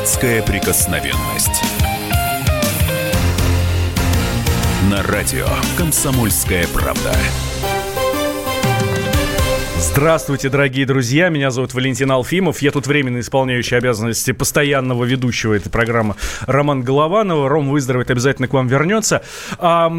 Детская 0.00 0.42
прикосновенность. 0.42 1.62
На 4.90 5.02
радио 5.02 5.46
«Комсомольская 5.76 6.66
правда». 6.68 7.14
Здравствуйте, 9.80 10.50
дорогие 10.50 10.84
друзья. 10.84 11.30
Меня 11.30 11.50
зовут 11.50 11.72
Валентин 11.72 12.10
Алфимов. 12.10 12.60
Я 12.60 12.70
тут 12.70 12.86
временно 12.86 13.18
исполняющий 13.18 13.76
обязанности 13.76 14.32
постоянного 14.32 15.04
ведущего 15.04 15.54
этой 15.54 15.70
программы 15.70 16.16
Роман 16.42 16.82
Голованова. 16.82 17.48
Ром 17.48 17.70
выздоровеет, 17.70 18.10
обязательно 18.10 18.46
к 18.46 18.52
вам 18.52 18.68
вернется. 18.68 19.22
А, 19.58 19.90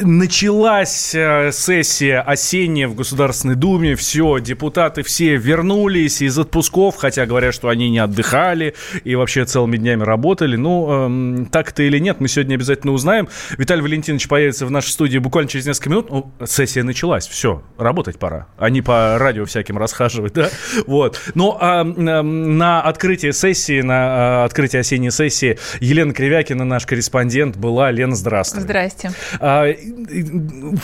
началась 0.00 1.14
э, 1.14 1.50
сессия 1.52 2.20
осенняя 2.20 2.88
в 2.88 2.96
Государственной 2.96 3.54
Думе. 3.54 3.94
Все, 3.94 4.40
депутаты 4.40 5.04
все 5.04 5.36
вернулись 5.36 6.20
из 6.20 6.36
отпусков, 6.36 6.96
хотя 6.96 7.24
говорят, 7.24 7.54
что 7.54 7.68
они 7.68 7.90
не 7.90 8.00
отдыхали 8.00 8.74
и 9.04 9.14
вообще 9.14 9.44
целыми 9.44 9.76
днями 9.76 10.02
работали. 10.02 10.56
Ну, 10.56 11.44
э, 11.44 11.46
так-то 11.52 11.84
или 11.84 11.98
нет, 11.98 12.18
мы 12.18 12.26
сегодня 12.26 12.56
обязательно 12.56 12.92
узнаем. 12.92 13.28
Виталий 13.56 13.82
Валентинович 13.82 14.26
появится 14.26 14.66
в 14.66 14.70
нашей 14.72 14.90
студии 14.90 15.18
буквально 15.18 15.48
через 15.48 15.64
несколько 15.64 15.90
минут. 15.90 16.10
Ну, 16.10 16.32
сессия 16.44 16.82
началась, 16.82 17.28
все, 17.28 17.62
работать 17.78 18.18
пора. 18.18 18.48
Они 18.58 18.82
по 18.82 19.11
радио 19.18 19.44
всяким 19.44 19.78
расхаживать, 19.78 20.32
да, 20.34 20.50
вот. 20.86 21.20
Но 21.34 21.58
а, 21.60 21.84
на 21.84 22.82
открытии 22.82 23.30
сессии, 23.30 23.80
на 23.80 24.42
а, 24.42 24.44
открытии 24.44 24.78
осенней 24.78 25.10
сессии 25.10 25.58
Елена 25.80 26.12
Кривякина, 26.12 26.64
наш 26.64 26.86
корреспондент, 26.86 27.56
была. 27.56 27.90
Лена, 27.90 28.14
здравствуй. 28.16 28.62
Здрасте. 28.62 29.12
А, 29.40 29.66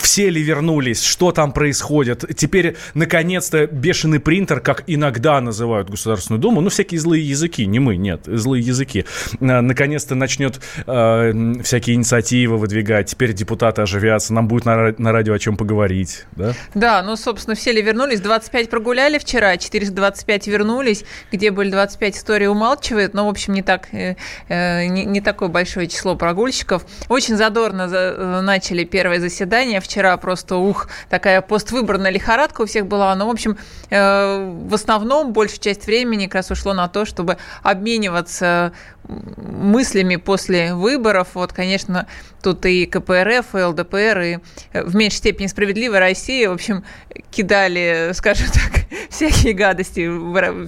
все 0.00 0.30
ли 0.30 0.42
вернулись? 0.42 1.02
Что 1.02 1.32
там 1.32 1.52
происходит? 1.52 2.24
Теперь, 2.36 2.76
наконец-то, 2.94 3.66
бешеный 3.66 4.20
принтер, 4.20 4.60
как 4.60 4.84
иногда 4.86 5.40
называют 5.40 5.90
Государственную 5.90 6.40
Думу, 6.40 6.60
ну, 6.60 6.68
всякие 6.70 7.00
злые 7.00 7.28
языки, 7.28 7.66
не 7.66 7.78
мы, 7.78 7.96
нет, 7.96 8.22
злые 8.26 8.64
языки, 8.64 9.04
а, 9.40 9.60
наконец-то 9.60 10.14
начнет 10.14 10.60
а, 10.86 11.32
всякие 11.62 11.96
инициативы 11.96 12.58
выдвигать. 12.58 13.10
Теперь 13.10 13.32
депутаты 13.32 13.82
оживятся, 13.82 14.32
нам 14.34 14.48
будет 14.48 14.64
на, 14.64 14.94
на 14.98 15.12
радио 15.12 15.34
о 15.34 15.38
чем 15.38 15.56
поговорить, 15.56 16.26
да? 16.36 16.54
Да, 16.74 17.02
ну, 17.02 17.16
собственно, 17.16 17.54
все 17.54 17.72
ли 17.72 17.82
вернулись? 17.82 18.17
Вернулись. 18.18 18.20
25 18.20 18.70
прогуляли 18.70 19.18
вчера, 19.18 19.56
425 19.56 20.46
вернулись. 20.46 21.04
Где 21.32 21.50
были 21.50 21.70
25, 21.70 22.16
история 22.16 22.48
умалчивает. 22.48 23.14
Но, 23.14 23.26
в 23.26 23.28
общем, 23.28 23.54
не, 23.54 23.62
так, 23.62 23.88
э, 23.92 24.16
э, 24.48 24.86
не, 24.86 25.04
не 25.04 25.20
такое 25.20 25.48
большое 25.48 25.86
число 25.88 26.16
прогульщиков. 26.16 26.84
Очень 27.08 27.36
задорно 27.36 27.88
за, 27.88 27.96
э, 27.96 28.40
начали 28.40 28.84
первое 28.84 29.20
заседание. 29.20 29.80
Вчера 29.80 30.16
просто, 30.16 30.56
ух, 30.56 30.88
такая 31.08 31.40
поствыборная 31.40 32.10
лихорадка 32.10 32.62
у 32.62 32.66
всех 32.66 32.86
была. 32.86 33.14
Но, 33.14 33.26
в 33.26 33.30
общем, 33.30 33.56
в 33.90 34.74
основном 34.74 35.32
большая 35.32 35.58
часть 35.58 35.86
времени 35.86 36.26
как 36.26 36.34
раз 36.36 36.50
ушло 36.50 36.74
на 36.74 36.88
то, 36.88 37.04
чтобы 37.04 37.38
обмениваться 37.62 38.72
мыслями 39.08 40.16
после 40.16 40.74
выборов. 40.74 41.28
Вот, 41.34 41.52
конечно, 41.52 42.06
тут 42.42 42.64
и 42.66 42.86
КПРФ, 42.86 43.54
и 43.54 43.62
ЛДПР, 43.62 44.18
и 44.20 44.38
в 44.72 44.94
меньшей 44.94 45.16
степени 45.16 45.46
справедливая 45.46 46.00
Россия, 46.00 46.48
в 46.48 46.52
общем, 46.52 46.84
кидали, 47.30 48.10
скажем 48.14 48.48
так, 48.48 48.86
всякие 49.10 49.54
гадости, 49.54 50.00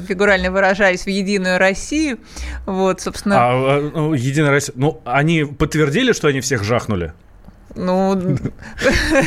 фигурально 0.06 0.50
выражаясь, 0.50 1.04
в 1.04 1.08
Единую 1.08 1.58
Россию. 1.58 2.18
Вот, 2.66 3.00
собственно. 3.00 3.36
А, 3.36 3.50
а 3.52 3.90
ну, 3.94 4.14
Единая 4.14 4.50
Россия, 4.50 4.74
ну, 4.76 5.00
они 5.04 5.44
подтвердили, 5.44 6.12
что 6.12 6.28
они 6.28 6.40
всех 6.40 6.64
жахнули? 6.64 7.12
Ну, 7.74 8.14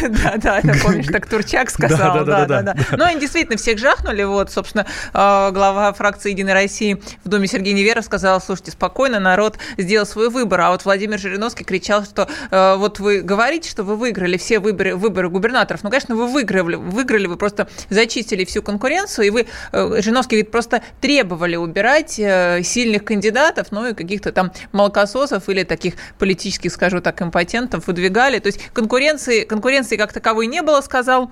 да, 0.09 0.33
да, 0.37 0.59
это 0.59 0.73
помнишь, 0.81 1.07
так 1.07 1.27
Турчак 1.27 1.69
сказал. 1.69 2.25
Да, 2.25 2.45
да, 2.45 2.61
да. 2.61 2.75
Ну, 2.91 3.03
они 3.03 3.19
действительно 3.19 3.57
всех 3.57 3.79
жахнули. 3.79 4.23
Вот, 4.23 4.51
собственно, 4.51 4.85
а, 5.13 5.51
глава 5.51 5.93
фракции 5.93 6.31
«Единой 6.31 6.53
России» 6.53 7.01
в 7.23 7.29
Доме 7.29 7.47
Сергей 7.47 7.73
Неверов 7.73 8.05
сказал, 8.05 8.41
слушайте, 8.41 8.71
спокойно, 8.71 9.19
народ 9.19 9.57
сделал 9.77 10.05
свой 10.05 10.29
выбор. 10.29 10.61
А 10.61 10.71
вот 10.71 10.85
Владимир 10.85 11.19
Жириновский 11.19 11.63
кричал, 11.63 12.03
что 12.03 12.27
а, 12.51 12.75
вот 12.75 12.99
вы 12.99 13.21
говорите, 13.21 13.69
что 13.69 13.83
вы 13.83 13.95
выиграли 13.95 14.37
все 14.37 14.59
выборы, 14.59 14.95
выборы 14.95 15.29
губернаторов. 15.29 15.83
Ну, 15.83 15.89
конечно, 15.89 16.15
вы 16.15 16.27
выиграли, 16.27 16.75
выиграли, 16.75 17.27
вы 17.27 17.37
просто 17.37 17.67
зачистили 17.89 18.45
всю 18.45 18.61
конкуренцию, 18.61 19.27
и 19.27 19.29
вы, 19.29 19.47
э, 19.71 20.01
Жириновский 20.01 20.35
говорит, 20.35 20.51
просто 20.51 20.81
требовали 21.01 21.55
убирать 21.55 22.19
э, 22.19 22.61
сильных 22.63 23.03
кандидатов, 23.03 23.67
ну, 23.71 23.87
и 23.87 23.93
каких-то 23.93 24.31
там 24.31 24.51
молокососов 24.71 25.49
или 25.49 25.63
таких 25.63 25.95
политических, 26.19 26.71
скажу 26.71 27.01
так, 27.01 27.21
импотентов 27.21 27.87
выдвигали 27.87 28.32
далее. 28.33 28.41
То 28.41 28.47
есть 28.47 28.69
конкуренции, 28.73 29.43
конкуренции 29.43 29.97
как 29.97 30.13
таковой 30.13 30.47
не 30.47 30.61
было, 30.61 30.81
сказал 30.81 31.31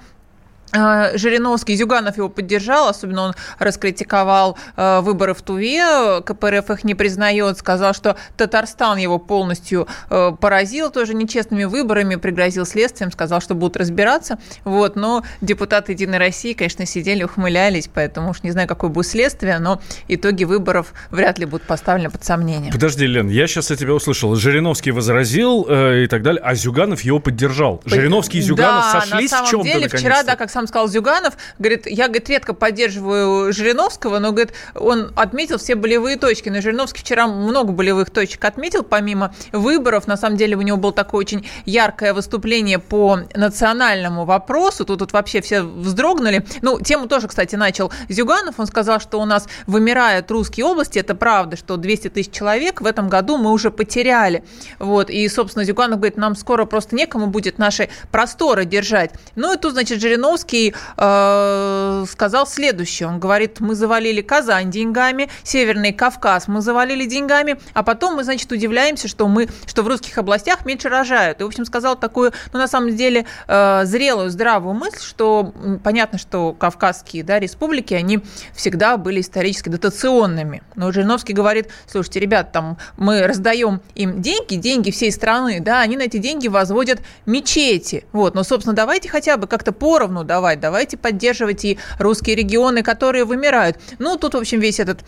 Жириновский, 0.73 1.75
Зюганов 1.75 2.17
его 2.17 2.29
поддержал, 2.29 2.87
особенно 2.87 3.21
он 3.23 3.33
раскритиковал 3.59 4.57
э, 4.77 5.01
выборы 5.01 5.33
в 5.33 5.41
Туве, 5.41 6.21
КПРФ 6.21 6.69
их 6.71 6.83
не 6.83 6.95
признает, 6.95 7.57
сказал, 7.57 7.93
что 7.93 8.15
Татарстан 8.37 8.97
его 8.97 9.19
полностью 9.19 9.87
э, 10.09 10.31
поразил 10.39 10.89
тоже 10.89 11.13
нечестными 11.13 11.65
выборами, 11.65 12.15
пригрозил 12.15 12.65
следствием, 12.65 13.11
сказал, 13.11 13.41
что 13.41 13.55
будут 13.55 13.77
разбираться. 13.77 14.39
Вот, 14.63 14.95
но 14.95 15.23
депутаты 15.41 15.91
Единой 15.91 16.17
России, 16.17 16.53
конечно, 16.53 16.85
сидели, 16.85 17.23
ухмылялись, 17.23 17.89
поэтому 17.93 18.31
уж 18.31 18.43
не 18.43 18.51
знаю, 18.51 18.67
какое 18.67 18.89
будет 18.89 19.07
следствие, 19.07 19.59
но 19.59 19.81
итоги 20.07 20.45
выборов 20.45 20.93
вряд 21.09 21.37
ли 21.39 21.45
будут 21.45 21.67
поставлены 21.67 22.09
под 22.09 22.23
сомнение. 22.23 22.71
Подожди, 22.71 23.05
Лен, 23.05 23.29
я 23.29 23.47
сейчас 23.47 23.71
от 23.71 23.79
тебя 23.79 23.93
услышал. 23.93 24.35
Жириновский 24.35 24.91
возразил 24.91 25.65
э, 25.67 26.03
и 26.03 26.07
так 26.07 26.21
далее, 26.21 26.41
а 26.43 26.55
Зюганов 26.55 27.01
его 27.01 27.19
поддержал. 27.19 27.81
Жириновский 27.85 28.39
и 28.39 28.41
Зюганов 28.41 28.85
да, 28.93 29.01
сошлись 29.01 29.31
на 29.31 29.37
самом 29.37 29.47
в 29.47 29.51
чем-то 29.51 29.67
деле, 29.67 29.89
вчера, 29.89 30.23
да, 30.23 30.35
как 30.35 30.49
сам 30.61 30.67
сказал 30.67 30.87
Зюганов, 30.87 31.37
говорит, 31.57 31.87
я, 31.87 32.07
говорит, 32.07 32.29
редко 32.29 32.53
поддерживаю 32.53 33.51
Жириновского, 33.51 34.19
но, 34.19 34.31
говорит, 34.31 34.53
он 34.75 35.11
отметил 35.15 35.57
все 35.57 35.75
болевые 35.75 36.17
точки. 36.17 36.49
Но 36.49 36.61
Жириновский 36.61 37.01
вчера 37.01 37.27
много 37.27 37.71
болевых 37.71 38.11
точек 38.11 38.45
отметил, 38.45 38.83
помимо 38.83 39.33
выборов. 39.51 40.07
На 40.07 40.17
самом 40.17 40.37
деле 40.37 40.55
у 40.55 40.61
него 40.61 40.77
было 40.77 40.93
такое 40.93 41.21
очень 41.21 41.47
яркое 41.65 42.13
выступление 42.13 42.77
по 42.77 43.21
национальному 43.33 44.25
вопросу. 44.25 44.85
Тут, 44.85 44.99
тут 44.99 45.13
вообще 45.13 45.41
все 45.41 45.63
вздрогнули. 45.63 46.45
Ну, 46.61 46.79
тему 46.79 47.07
тоже, 47.07 47.27
кстати, 47.27 47.55
начал 47.55 47.91
Зюганов. 48.07 48.59
Он 48.59 48.67
сказал, 48.67 48.99
что 48.99 49.19
у 49.19 49.25
нас 49.25 49.47
вымирают 49.65 50.29
русские 50.29 50.65
области. 50.67 50.99
Это 50.99 51.15
правда, 51.15 51.57
что 51.57 51.77
200 51.77 52.09
тысяч 52.09 52.31
человек 52.31 52.81
в 52.81 52.85
этом 52.85 53.09
году 53.09 53.37
мы 53.37 53.51
уже 53.51 53.71
потеряли. 53.71 54.43
Вот. 54.77 55.09
И, 55.09 55.27
собственно, 55.27 55.65
Зюганов 55.65 55.97
говорит, 55.99 56.17
нам 56.17 56.35
скоро 56.35 56.65
просто 56.65 56.95
некому 56.95 57.27
будет 57.27 57.57
наши 57.57 57.89
просторы 58.11 58.65
держать. 58.65 59.11
Ну 59.35 59.53
и 59.53 59.57
тут, 59.57 59.73
значит, 59.73 59.99
Жириновский 60.01 60.50
Зеленский 60.51 60.73
э, 60.97 62.05
сказал 62.09 62.45
следующее. 62.47 63.07
Он 63.07 63.19
говорит, 63.19 63.59
мы 63.59 63.75
завалили 63.75 64.21
Казань 64.21 64.69
деньгами, 64.69 65.29
Северный 65.43 65.93
Кавказ 65.93 66.47
мы 66.47 66.61
завалили 66.61 67.05
деньгами, 67.05 67.57
а 67.73 67.83
потом 67.83 68.15
мы, 68.15 68.23
значит, 68.23 68.51
удивляемся, 68.51 69.07
что 69.07 69.27
мы, 69.27 69.47
что 69.65 69.83
в 69.83 69.87
русских 69.87 70.17
областях 70.17 70.65
меньше 70.65 70.89
рожают. 70.89 71.41
И, 71.41 71.43
в 71.43 71.47
общем, 71.47 71.65
сказал 71.65 71.95
такую, 71.95 72.33
ну, 72.53 72.59
на 72.59 72.67
самом 72.67 72.95
деле, 72.95 73.25
э, 73.47 73.81
зрелую, 73.85 74.29
здравую 74.29 74.73
мысль, 74.73 75.01
что 75.01 75.53
понятно, 75.83 76.17
что 76.17 76.53
кавказские 76.53 77.23
да, 77.23 77.39
республики, 77.39 77.93
они 77.93 78.19
всегда 78.53 78.97
были 78.97 79.21
исторически 79.21 79.69
дотационными. 79.69 80.63
Но 80.75 80.91
Жириновский 80.91 81.33
говорит, 81.33 81.69
слушайте, 81.87 82.19
ребят, 82.19 82.51
там 82.51 82.77
мы 82.97 83.25
раздаем 83.25 83.81
им 83.95 84.21
деньги, 84.21 84.55
деньги 84.55 84.91
всей 84.91 85.11
страны, 85.11 85.59
да, 85.59 85.81
они 85.81 85.97
на 85.97 86.03
эти 86.03 86.17
деньги 86.17 86.47
возводят 86.47 86.99
мечети. 87.25 88.05
Вот, 88.11 88.35
но, 88.35 88.43
собственно, 88.43 88.75
давайте 88.75 89.09
хотя 89.09 89.37
бы 89.37 89.47
как-то 89.47 89.71
поровну, 89.71 90.23
да, 90.23 90.40
давать, 90.41 90.59
давайте 90.59 90.97
поддерживать 90.97 91.65
и 91.65 91.77
русские 91.99 92.35
регионы, 92.35 92.83
которые 92.83 93.25
вымирают. 93.25 93.77
Ну, 93.99 94.17
тут, 94.17 94.33
в 94.33 94.37
общем, 94.37 94.59
весь 94.59 94.79
этот 94.79 95.01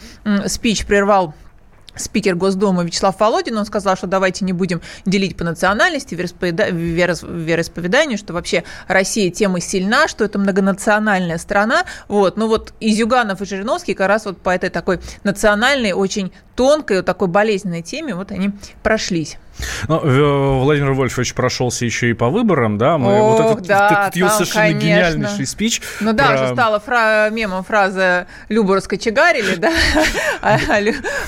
спич 0.48 0.86
прервал 0.86 1.34
спикер 1.96 2.36
Госдумы 2.36 2.86
Вячеслав 2.86 3.20
Володин, 3.20 3.58
он 3.58 3.66
сказал, 3.66 3.96
что 3.96 4.08
давайте 4.08 4.46
не 4.46 4.54
будем 4.54 4.82
делить 5.06 5.38
по 5.38 5.44
национальности, 5.44 6.16
вероисповеданию, 6.16 8.18
что 8.18 8.34
вообще 8.34 8.64
Россия 8.88 9.30
тем 9.30 9.58
и 9.58 9.62
сильна, 9.62 10.08
что 10.08 10.26
это 10.26 10.40
многонациональная 10.40 11.38
страна. 11.38 11.86
Вот. 12.08 12.38
Ну 12.38 12.48
вот 12.48 12.74
и 12.80 12.94
Зюганов, 12.94 13.42
и 13.42 13.46
Жириновский 13.46 13.94
как 13.94 14.08
раз 14.08 14.26
вот 14.26 14.40
по 14.40 14.50
этой 14.50 14.70
такой 14.70 15.00
национальной, 15.24 15.92
очень 15.92 16.32
тонкой, 16.56 16.98
вот 16.98 17.06
такой 17.06 17.28
болезненной 17.28 17.82
теме 17.82 18.16
вот 18.16 18.32
они 18.32 18.52
прошлись. 18.82 19.38
Ну, 19.88 20.60
Владимир 20.64 20.94
Вольфович 20.94 21.34
прошелся 21.34 21.86
еще 21.86 22.10
и 22.10 22.14
по 22.14 22.30
выборам, 22.30 22.78
да? 22.78 22.98
Мы, 22.98 23.20
Ох, 23.20 23.40
вот 23.40 23.52
этот, 23.52 23.68
да, 23.68 24.04
этот 24.04 24.16
ее 24.16 24.30
совершенно 24.30 24.66
конечно. 24.66 24.82
гениальнейший 24.82 25.46
спич. 25.46 25.82
Ну 26.00 26.14
да, 26.14 26.28
про... 26.28 26.36
уже 26.36 26.54
стала 26.54 26.80
фра- 26.80 27.30
мемом 27.32 27.64
фраза 27.64 28.28
«Любу 28.50 28.74
раскочегарили», 28.74 29.56
да? 29.56 29.72
А, 30.42 30.58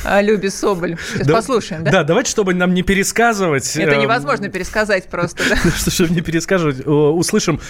а 0.03 0.21
Любе 0.21 0.49
Соболь. 0.49 0.97
Сейчас 1.13 1.27
послушаем, 1.27 1.83
да? 1.83 1.91
Да, 1.91 2.03
давайте, 2.03 2.29
чтобы 2.29 2.53
нам 2.53 2.73
не 2.73 2.81
пересказывать... 2.81 3.75
Это 3.77 3.93
эм, 3.93 4.01
невозможно 4.01 4.49
пересказать 4.49 5.07
просто, 5.09 5.43
да? 5.49 5.55
Чтобы 5.89 6.13
не 6.13 6.21
пересказывать, 6.21 6.85
услышим 6.85 7.61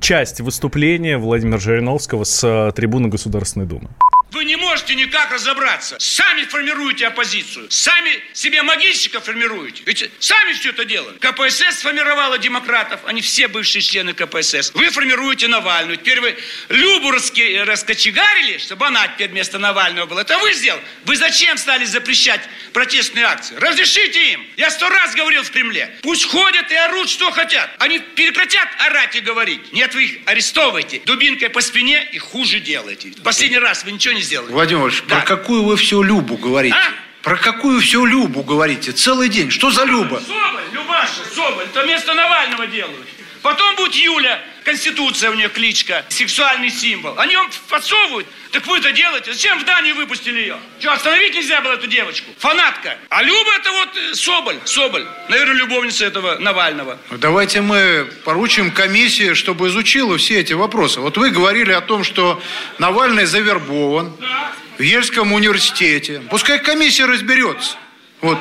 часть 0.00 0.40
выступления 0.40 1.18
Владимира 1.18 1.58
Жириновского 1.58 2.24
с 2.24 2.44
э, 2.44 2.72
трибуны 2.72 3.08
Государственной 3.08 3.66
Думы. 3.66 3.88
Вы 4.30 4.44
не 4.44 4.56
можете 4.56 4.94
никак 4.94 5.32
разобраться. 5.32 5.96
Сами 5.98 6.44
формируете 6.44 7.06
оппозицию. 7.06 7.70
Сами 7.70 8.22
себе 8.34 8.62
могильщиков 8.62 9.24
формируете. 9.24 9.82
Ведь 9.86 10.10
сами 10.18 10.52
все 10.52 10.70
это 10.70 10.84
делали. 10.84 11.16
КПСС 11.18 11.78
сформировала 11.78 12.38
демократов. 12.38 13.00
Они 13.06 13.22
все 13.22 13.48
бывшие 13.48 13.80
члены 13.80 14.12
КПСС. 14.12 14.72
Вы 14.74 14.90
формируете 14.90 15.48
Навальную. 15.48 15.96
Теперь 15.96 16.20
вы 16.20 16.36
Любу 16.68 17.10
раскочегарили, 17.10 18.58
чтобы 18.58 18.86
она 18.86 19.08
теперь 19.08 19.30
вместо 19.30 19.58
Навального 19.58 20.06
была. 20.06 20.20
Это 20.22 20.38
вы 20.38 20.52
сделали. 20.52 20.82
Вы 21.06 21.16
зачем 21.16 21.56
стали 21.56 21.86
запрещать 21.86 22.42
протестные 22.74 23.24
акции? 23.24 23.56
Разрешите 23.56 24.32
им. 24.32 24.46
Я 24.56 24.70
сто 24.70 24.88
раз 24.88 25.14
говорил 25.14 25.42
в 25.42 25.50
Кремле. 25.50 25.98
Пусть 26.02 26.26
ходят 26.26 26.70
и 26.70 26.74
орут, 26.74 27.08
что 27.08 27.30
хотят. 27.30 27.70
Они 27.78 27.98
прекратят 27.98 28.68
орать 28.80 29.16
и 29.16 29.20
говорить. 29.20 29.72
Нет, 29.72 29.94
вы 29.94 30.04
их 30.04 30.18
арестовывайте. 30.26 31.00
Дубинкой 31.06 31.48
по 31.48 31.62
спине 31.62 32.06
и 32.12 32.18
хуже 32.18 32.60
делаете. 32.60 33.12
Последний 33.24 33.58
раз 33.58 33.84
вы 33.84 33.92
ничего 33.92 34.14
не 34.14 34.17
сделали. 34.22 34.52
Владимир 34.52 34.82
Владимирович, 34.82 35.08
да. 35.08 35.16
про 35.16 35.24
какую 35.24 35.64
вы 35.64 35.76
всю 35.76 36.02
Любу 36.02 36.36
говорите? 36.36 36.76
А? 36.76 36.92
Про 37.22 37.36
какую 37.36 37.80
всю 37.80 38.04
Любу 38.06 38.42
говорите? 38.42 38.92
Целый 38.92 39.28
день. 39.28 39.50
Что 39.50 39.70
за 39.70 39.84
Люба? 39.84 40.20
Соболь, 40.20 40.62
Любаша, 40.72 41.24
Соболь. 41.34 41.64
Это 41.64 41.82
вместо 41.82 42.14
Навального 42.14 42.66
делают. 42.66 43.06
Потом 43.42 43.76
будет 43.76 43.94
Юля, 43.94 44.40
Конституция 44.68 45.30
у 45.30 45.34
нее 45.34 45.48
кличка, 45.48 46.04
сексуальный 46.10 46.68
символ. 46.68 47.18
Они 47.18 47.34
вам 47.34 47.48
подсовывают. 47.70 48.26
Так 48.50 48.66
вы 48.66 48.76
это 48.76 48.92
делаете. 48.92 49.32
Зачем 49.32 49.58
в 49.58 49.64
Данию 49.64 49.94
выпустили 49.94 50.40
ее? 50.40 50.58
Что, 50.78 50.92
остановить 50.92 51.34
нельзя 51.34 51.62
было 51.62 51.72
эту 51.72 51.86
девочку? 51.86 52.30
Фанатка. 52.36 52.98
А 53.08 53.22
Люба 53.22 53.50
это 53.58 53.70
вот 53.70 53.88
э, 53.96 54.14
Соболь. 54.14 54.58
Соболь. 54.66 55.06
Наверное, 55.30 55.54
любовница 55.54 56.04
этого 56.04 56.36
Навального. 56.38 56.98
Ну, 57.10 57.16
давайте 57.16 57.62
мы 57.62 58.10
поручим 58.26 58.70
комиссии, 58.70 59.32
чтобы 59.32 59.68
изучила 59.68 60.18
все 60.18 60.40
эти 60.40 60.52
вопросы. 60.52 61.00
Вот 61.00 61.16
вы 61.16 61.30
говорили 61.30 61.72
о 61.72 61.80
том, 61.80 62.04
что 62.04 62.42
Навальный 62.78 63.24
завербован. 63.24 64.14
Да 64.20 64.52
в 64.76 64.82
Ельском 64.82 65.32
университете. 65.32 66.22
Пускай 66.30 66.60
комиссия 66.60 67.06
разберется. 67.06 67.76
Вот. 68.20 68.38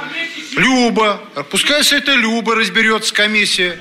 Люба. 0.58 1.22
Пускай 1.50 1.84
с 1.84 1.92
этой 1.94 2.16
Люба 2.16 2.56
разберется 2.56 3.14
комиссия. 3.14 3.80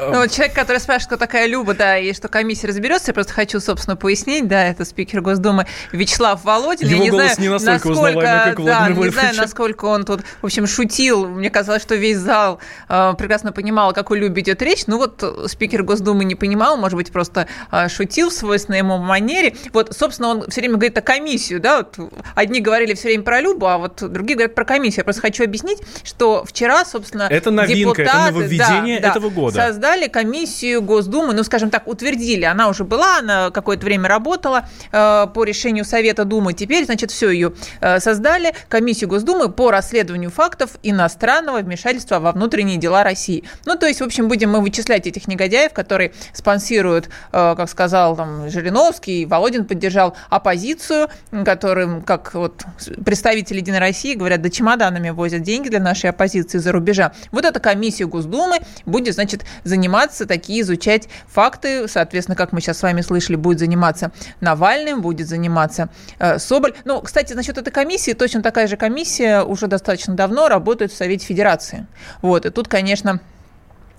Ну, 0.00 0.18
вот 0.18 0.30
человек, 0.30 0.54
который 0.54 0.78
спрашивает, 0.78 1.08
кто 1.08 1.16
такая 1.16 1.46
Люба, 1.46 1.74
да, 1.74 1.98
и 1.98 2.12
что 2.12 2.28
комиссия 2.28 2.68
разберется, 2.68 3.10
я 3.10 3.14
просто 3.14 3.32
хочу, 3.32 3.60
собственно, 3.60 3.96
пояснить, 3.96 4.48
да, 4.48 4.66
это 4.66 4.84
спикер 4.84 5.20
Госдумы 5.20 5.66
Вячеслав 5.92 6.44
Володин. 6.44 6.88
Его 6.88 6.98
я 6.98 7.04
не 7.04 7.10
голос 7.10 7.34
знаю, 7.34 7.40
не 7.40 7.48
настолько 7.48 7.88
насколько, 7.88 8.20
как 8.20 8.64
да, 8.64 8.88
не 8.88 9.08
знаю, 9.10 9.36
насколько 9.36 9.84
он 9.86 10.04
тут, 10.04 10.22
в 10.40 10.44
общем, 10.44 10.66
шутил. 10.66 11.28
Мне 11.28 11.50
казалось, 11.50 11.82
что 11.82 11.94
весь 11.94 12.18
зал 12.18 12.58
э, 12.88 13.14
прекрасно 13.18 13.52
понимал, 13.52 13.90
о 13.90 13.92
какой 13.92 14.18
Любе 14.18 14.42
идет 14.42 14.62
речь. 14.62 14.86
Ну 14.86 14.98
вот 14.98 15.24
спикер 15.46 15.82
Госдумы 15.82 16.24
не 16.24 16.34
понимал, 16.34 16.76
может 16.76 16.96
быть, 16.96 17.12
просто 17.12 17.48
э, 17.70 17.88
шутил 17.88 18.30
в 18.30 18.32
свойственной 18.32 18.78
ему 18.78 18.98
манере. 18.98 19.56
Вот, 19.72 19.94
собственно, 19.96 20.28
он 20.28 20.50
все 20.50 20.60
время 20.60 20.74
говорит 20.74 20.96
о 20.98 21.02
комиссию, 21.02 21.60
да, 21.60 21.78
вот 21.78 21.98
одни 22.34 22.60
говорили 22.60 22.94
все 22.94 23.08
время 23.08 23.24
про 23.24 23.40
Любу, 23.40 23.66
а 23.66 23.78
вот 23.78 24.02
другие 24.10 24.36
говорят 24.36 24.54
про 24.54 24.64
комиссию. 24.64 25.00
Я 25.00 25.04
просто 25.04 25.22
хочу 25.22 25.44
объяснить, 25.44 25.78
что 26.04 26.44
вчера, 26.44 26.84
собственно, 26.84 27.28
это 27.30 27.50
новинка, 27.50 28.02
депутаты, 28.02 28.02
это 28.02 28.32
нововведение 28.32 29.00
да, 29.00 29.10
этого 29.10 29.30
года 29.30 29.56
создали 29.56 29.87
комиссию 30.08 30.82
Госдумы, 30.82 31.34
ну, 31.34 31.42
скажем 31.42 31.70
так, 31.70 31.88
утвердили. 31.88 32.44
Она 32.44 32.68
уже 32.68 32.84
была, 32.84 33.18
она 33.18 33.50
какое-то 33.50 33.84
время 33.86 34.08
работала 34.08 34.68
э, 34.92 35.26
по 35.32 35.44
решению 35.44 35.84
Совета 35.84 36.24
Думы. 36.24 36.52
Теперь, 36.52 36.84
значит, 36.84 37.10
все 37.10 37.30
ее 37.30 37.52
э, 37.80 38.00
создали. 38.00 38.54
Комиссию 38.68 39.08
Госдумы 39.08 39.50
по 39.50 39.70
расследованию 39.70 40.30
фактов 40.30 40.72
иностранного 40.82 41.58
вмешательства 41.58 42.18
во 42.18 42.32
внутренние 42.32 42.76
дела 42.76 43.02
России. 43.02 43.44
Ну, 43.64 43.76
то 43.76 43.86
есть, 43.86 44.00
в 44.00 44.04
общем, 44.04 44.28
будем 44.28 44.50
мы 44.50 44.60
вычислять 44.60 45.06
этих 45.06 45.26
негодяев, 45.28 45.72
которые 45.72 46.12
спонсируют, 46.32 47.06
э, 47.32 47.54
как 47.56 47.68
сказал 47.70 48.16
там 48.16 48.50
Жириновский, 48.50 49.24
Володин 49.24 49.64
поддержал 49.64 50.16
оппозицию, 50.28 51.08
которым, 51.44 52.02
как 52.02 52.34
вот 52.34 52.64
представители 53.04 53.58
Единой 53.58 53.78
России 53.78 54.14
говорят, 54.14 54.42
да 54.42 54.50
чемоданами 54.50 55.10
возят 55.10 55.42
деньги 55.42 55.68
для 55.68 55.80
нашей 55.80 56.10
оппозиции 56.10 56.58
за 56.58 56.72
рубежа. 56.72 57.12
Вот 57.32 57.44
эта 57.44 57.60
комиссия 57.60 58.06
Госдумы 58.06 58.58
будет, 58.86 59.14
значит, 59.14 59.44
заниматься 59.68 60.26
такие, 60.26 60.62
изучать 60.62 61.08
факты. 61.26 61.88
Соответственно, 61.88 62.36
как 62.36 62.52
мы 62.52 62.60
сейчас 62.60 62.78
с 62.78 62.82
вами 62.82 63.00
слышали, 63.00 63.36
будет 63.36 63.58
заниматься 63.58 64.12
Навальным, 64.40 65.02
будет 65.02 65.28
заниматься 65.28 65.88
э, 66.18 66.38
Соболь. 66.38 66.74
Ну, 66.84 67.00
кстати, 67.00 67.32
насчет 67.34 67.58
этой 67.58 67.70
комиссии, 67.70 68.12
точно 68.12 68.42
такая 68.42 68.66
же 68.66 68.76
комиссия 68.76 69.42
уже 69.42 69.66
достаточно 69.66 70.14
давно 70.14 70.48
работает 70.48 70.92
в 70.92 70.96
Совете 70.96 71.26
Федерации. 71.26 71.86
Вот, 72.22 72.46
и 72.46 72.50
тут, 72.50 72.68
конечно, 72.68 73.20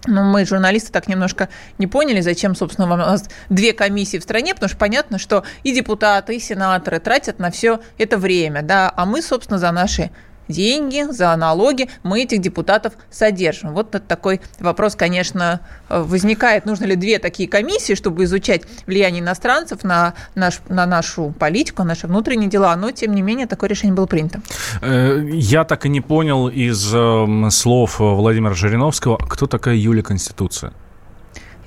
ну, 0.05 0.23
мы, 0.23 0.45
журналисты, 0.45 0.91
так 0.91 1.07
немножко 1.07 1.49
не 1.77 1.87
поняли, 1.87 2.21
зачем, 2.21 2.55
собственно, 2.55 2.91
у 2.91 2.95
нас 2.95 3.25
две 3.49 3.73
комиссии 3.73 4.17
в 4.17 4.23
стране, 4.23 4.53
потому 4.53 4.69
что 4.69 4.77
понятно, 4.77 5.17
что 5.19 5.43
и 5.63 5.73
депутаты, 5.73 6.35
и 6.35 6.39
сенаторы 6.39 6.99
тратят 6.99 7.39
на 7.39 7.51
все 7.51 7.81
это 7.97 8.17
время, 8.17 8.61
да, 8.61 8.91
а 8.95 9.05
мы, 9.05 9.21
собственно, 9.21 9.59
за 9.59 9.71
наши 9.71 10.11
деньги, 10.49 11.05
за 11.09 11.35
налоги 11.35 11.89
мы 12.03 12.23
этих 12.23 12.41
депутатов 12.41 12.93
содержим. 13.09 13.73
Вот 13.73 13.91
такой 14.07 14.41
вопрос, 14.59 14.95
конечно, 14.95 15.61
возникает. 15.87 16.65
Нужно 16.65 16.85
ли 16.85 16.95
две 16.95 17.19
такие 17.19 17.47
комиссии, 17.47 17.93
чтобы 17.93 18.25
изучать 18.25 18.63
влияние 18.85 19.21
иностранцев 19.21 19.83
на, 19.83 20.13
наш, 20.35 20.59
на 20.67 20.85
нашу 20.85 21.33
политику, 21.39 21.83
наши 21.83 22.07
внутренние 22.07 22.49
дела? 22.49 22.75
Но, 22.75 22.91
тем 22.91 23.15
не 23.15 23.21
менее, 23.21 23.47
такое 23.47 23.69
решение 23.69 23.95
было 23.95 24.07
принято. 24.07 24.41
Э, 24.81 25.23
я 25.31 25.63
так 25.63 25.85
и 25.85 25.89
не 25.89 26.01
понял 26.01 26.49
из 26.49 26.93
эм, 26.93 27.49
слов 27.51 27.99
Владимира 27.99 28.53
Жириновского, 28.53 29.17
кто 29.17 29.45
такая 29.45 29.75
Юлия 29.75 30.03
Конституция? 30.03 30.73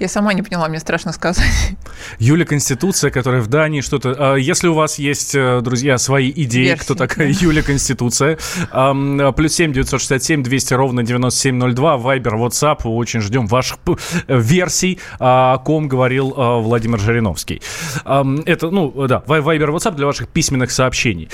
Я 0.02 0.08
сама 0.08 0.32
не 0.32 0.42
поняла, 0.42 0.66
мне 0.66 0.80
страшно 0.80 1.12
сказать. 1.12 1.46
Юля 2.18 2.44
Конституция, 2.44 3.12
которая 3.12 3.40
в 3.40 3.46
Дании 3.46 3.82
что-то... 3.82 4.16
А, 4.18 4.34
если 4.34 4.66
у 4.66 4.74
вас 4.74 4.98
есть, 4.98 5.32
э, 5.36 5.60
друзья, 5.62 5.96
свои 5.96 6.28
идеи, 6.28 6.64
Версии, 6.64 6.82
кто 6.82 6.96
такая 6.96 7.32
да. 7.32 7.38
Юля 7.40 7.62
Конституция, 7.62 8.36
плюс 9.36 9.52
семь 9.52 9.72
девятьсот 9.72 10.00
шестьдесят 10.00 10.24
семь 10.24 10.42
двести 10.42 10.74
ровно 10.74 11.04
девяносто 11.04 11.38
семь 11.38 11.54
ноль 11.54 11.74
два, 11.74 11.98
Вайбер, 11.98 12.34
WhatsApp, 12.34 12.82
очень 12.82 13.20
ждем 13.20 13.46
ваших 13.46 13.78
версий, 14.26 14.98
о 15.20 15.58
ком 15.58 15.86
говорил 15.86 16.34
э, 16.36 16.60
Владимир 16.60 16.98
Жириновский. 16.98 17.62
Это, 18.04 18.70
ну, 18.72 19.06
да, 19.06 19.22
Вайбер, 19.28 19.70
WhatsApp 19.70 19.94
для 19.94 20.06
ваших 20.06 20.26
письменных 20.26 20.72
сообщений. 20.72 21.28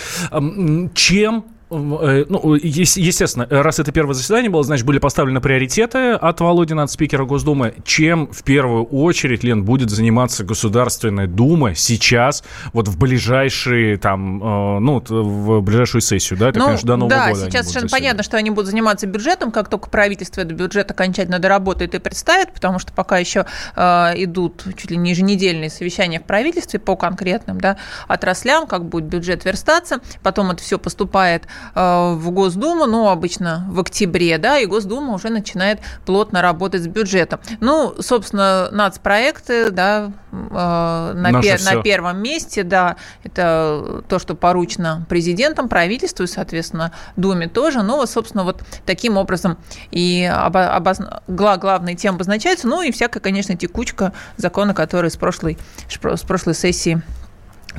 Чем 0.93 1.39
Э, 1.39 1.58
ну, 1.71 2.55
естественно, 2.55 3.47
раз 3.51 3.79
это 3.79 3.93
первое 3.93 4.15
заседание 4.15 4.51
было, 4.51 4.63
значит, 4.63 4.87
были 4.87 4.99
поставлены 4.99 5.41
приоритеты 5.41 6.13
от 6.13 6.41
Володина, 6.41 6.85
от 6.85 6.91
спикера 6.91 7.25
Госдумы. 7.25 7.75
Чем 7.85 8.29
в 8.29 8.43
первую 8.43 8.85
очередь, 8.85 9.45
Лен, 9.45 9.65
будет 9.65 9.91
заниматься 9.91 10.45
Государственная 10.45 11.27
Дума 11.27 11.75
сейчас, 11.75 12.43
вот 12.73 12.89
в 12.89 12.99
ближайшие, 12.99 13.99
там, 13.99 14.43
э, 14.43 14.79
ну, 14.79 15.05
в 15.07 15.61
ближайшую 15.61 16.01
сессию, 16.01 16.39
да? 16.39 16.49
Это, 16.49 16.59
ну, 16.59 16.65
конечно, 16.67 16.87
до 16.87 16.97
Нового 16.97 17.11
да, 17.11 17.29
года. 17.31 17.51
сейчас 17.51 17.67
совершенно 17.67 17.91
понятно, 17.91 18.23
что 18.23 18.37
они 18.39 18.51
будут 18.51 18.71
заниматься 18.71 19.07
бюджетом, 19.07 19.51
как 19.51 19.69
только 19.69 19.91
правительство 19.91 20.41
этот 20.41 20.55
бюджет 20.55 20.91
окончательно 20.91 21.39
доработает 21.39 21.95
и 21.95 21.99
представит, 21.99 22.53
потому 22.53 22.79
что 22.79 22.93
пока 22.93 23.19
еще 23.19 23.45
э, 23.77 23.83
идут 24.17 24.65
чуть 24.77 24.91
ли 24.91 24.97
не 24.97 25.11
еженедельные 25.11 25.69
совещания 25.69 26.21
в 26.21 26.25
правительстве 26.25 26.81
по 26.81 26.97
конкретным, 26.97 27.61
да, 27.61 27.77
отраслям, 28.07 28.67
как 28.67 28.87
будет 28.87 29.05
бюджет 29.05 29.45
верстаться, 29.45 30.01
потом 30.23 30.51
это 30.51 30.63
все 30.63 30.79
поступает 30.79 31.47
Э, 31.47 31.58
в 31.75 32.31
Госдуму, 32.31 32.87
ну, 32.87 33.09
обычно 33.09 33.67
в 33.69 33.81
октябре, 33.81 34.39
да, 34.39 34.59
и 34.59 34.67
Госдума 34.67 35.15
уже 35.15 35.29
начинает 35.29 35.81
плотно 36.07 36.43
работать 36.43 36.83
с 36.83 36.87
бюджетом. 36.87 37.41
Ну, 37.61 37.95
собственно, 38.01 38.69
нацпроекты, 38.71 39.71
да, 39.71 40.13
э, 40.33 41.13
на, 41.15 41.41
пер, 41.41 41.61
на 41.63 41.83
первом 41.83 42.19
месте, 42.23 42.63
да, 42.63 42.97
это 43.25 44.03
то, 44.09 44.19
что 44.19 44.35
поручено 44.35 45.07
президентом, 45.09 45.69
правительству 45.69 46.25
и, 46.25 46.27
соответственно, 46.27 46.93
Думе 47.17 47.49
тоже. 47.49 47.83
Ну, 47.83 47.97
вот, 47.97 48.11
собственно, 48.11 48.45
вот 48.45 48.63
таким 48.87 49.17
образом 49.17 49.59
и 49.91 50.31
обо, 50.33 50.75
обоз... 50.75 50.99
главные 51.27 51.95
темы 51.97 52.17
обозначаются. 52.17 52.67
Ну, 52.69 52.83
и 52.83 52.91
всякая, 52.91 53.21
конечно, 53.21 53.57
текучка 53.57 54.13
закона, 54.37 54.75
который 54.75 55.11
с 55.11 55.17
прошлой, 55.17 55.59
с 55.89 56.23
прошлой 56.23 56.55
сессии 56.55 57.03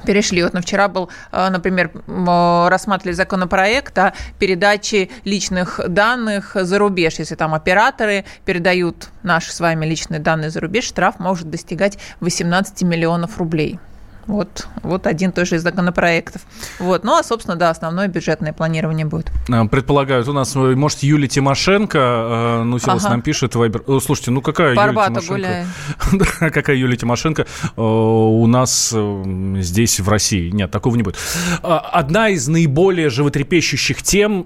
перешли. 0.06 0.44
Вот 0.44 0.54
на 0.54 0.62
вчера 0.62 0.88
был, 0.88 1.10
э, 1.32 1.50
например, 1.50 1.92
рассматривали 2.70 3.16
законопроект 3.16 3.98
о 3.98 4.14
передаче 4.40 5.10
личных 5.26 5.80
данных 5.88 6.52
за 6.56 6.78
рубеж. 6.80 7.20
Если 7.20 7.36
там 7.36 7.54
операторы 7.54 8.26
передают 8.46 9.10
наши 9.24 9.52
с 9.52 9.60
вами 9.60 9.86
личные 9.86 10.20
данные 10.20 10.50
за 10.50 10.60
рубеж, 10.60 10.86
штраф 10.86 11.20
может 11.20 11.50
достигать 11.50 11.98
18 12.20 12.84
миллионов 12.84 13.38
рублей. 13.38 13.80
Вот, 14.30 14.68
вот 14.84 15.08
один 15.08 15.32
тоже 15.32 15.56
из 15.56 15.64
законопроектов. 15.64 16.44
Вот. 16.78 17.04
Ну, 17.04 17.18
а, 17.18 17.24
собственно, 17.24 17.58
да, 17.58 17.72
основное 17.72 18.08
бюджетное 18.08 18.54
планирование 18.54 19.08
будет. 19.08 19.32
А, 19.52 19.66
предполагают, 19.66 20.28
у 20.28 20.34
нас, 20.34 20.56
э, 20.56 20.60
может, 20.60 21.00
Юлия 21.00 21.28
Тимошенко, 21.28 21.98
э, 21.98 22.64
ну, 22.64 22.78
сейчас 22.78 23.06
ага. 23.06 23.14
нам 23.14 23.22
пишет, 23.24 23.56
Вайбер. 23.56 23.82
Слушайте, 24.00 24.30
ну 24.30 24.42
какая 24.42 24.76
Барбата 24.76 25.20
Юлия 25.20 25.66
Тимошенко? 26.12 26.52
какая 26.52 26.76
Юлия 26.76 26.96
Тимошенко 26.96 27.42
э, 27.42 27.82
у 27.82 28.46
нас 28.46 28.96
здесь, 28.96 30.00
в 30.00 30.08
России? 30.08 30.52
Нет, 30.52 30.70
такого 30.70 30.96
не 30.96 31.02
будет. 31.02 31.18
А, 31.64 31.80
одна 31.80 32.30
из 32.30 32.48
наиболее 32.48 33.10
животрепещущих 33.10 34.04
тем 34.04 34.46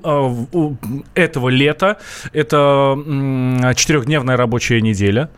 этого 1.13 1.49
лета– 1.49 1.97
это 2.31 2.97
четырехдневная 3.75 4.37
рабочая 4.37 4.79
неделя 4.79 5.29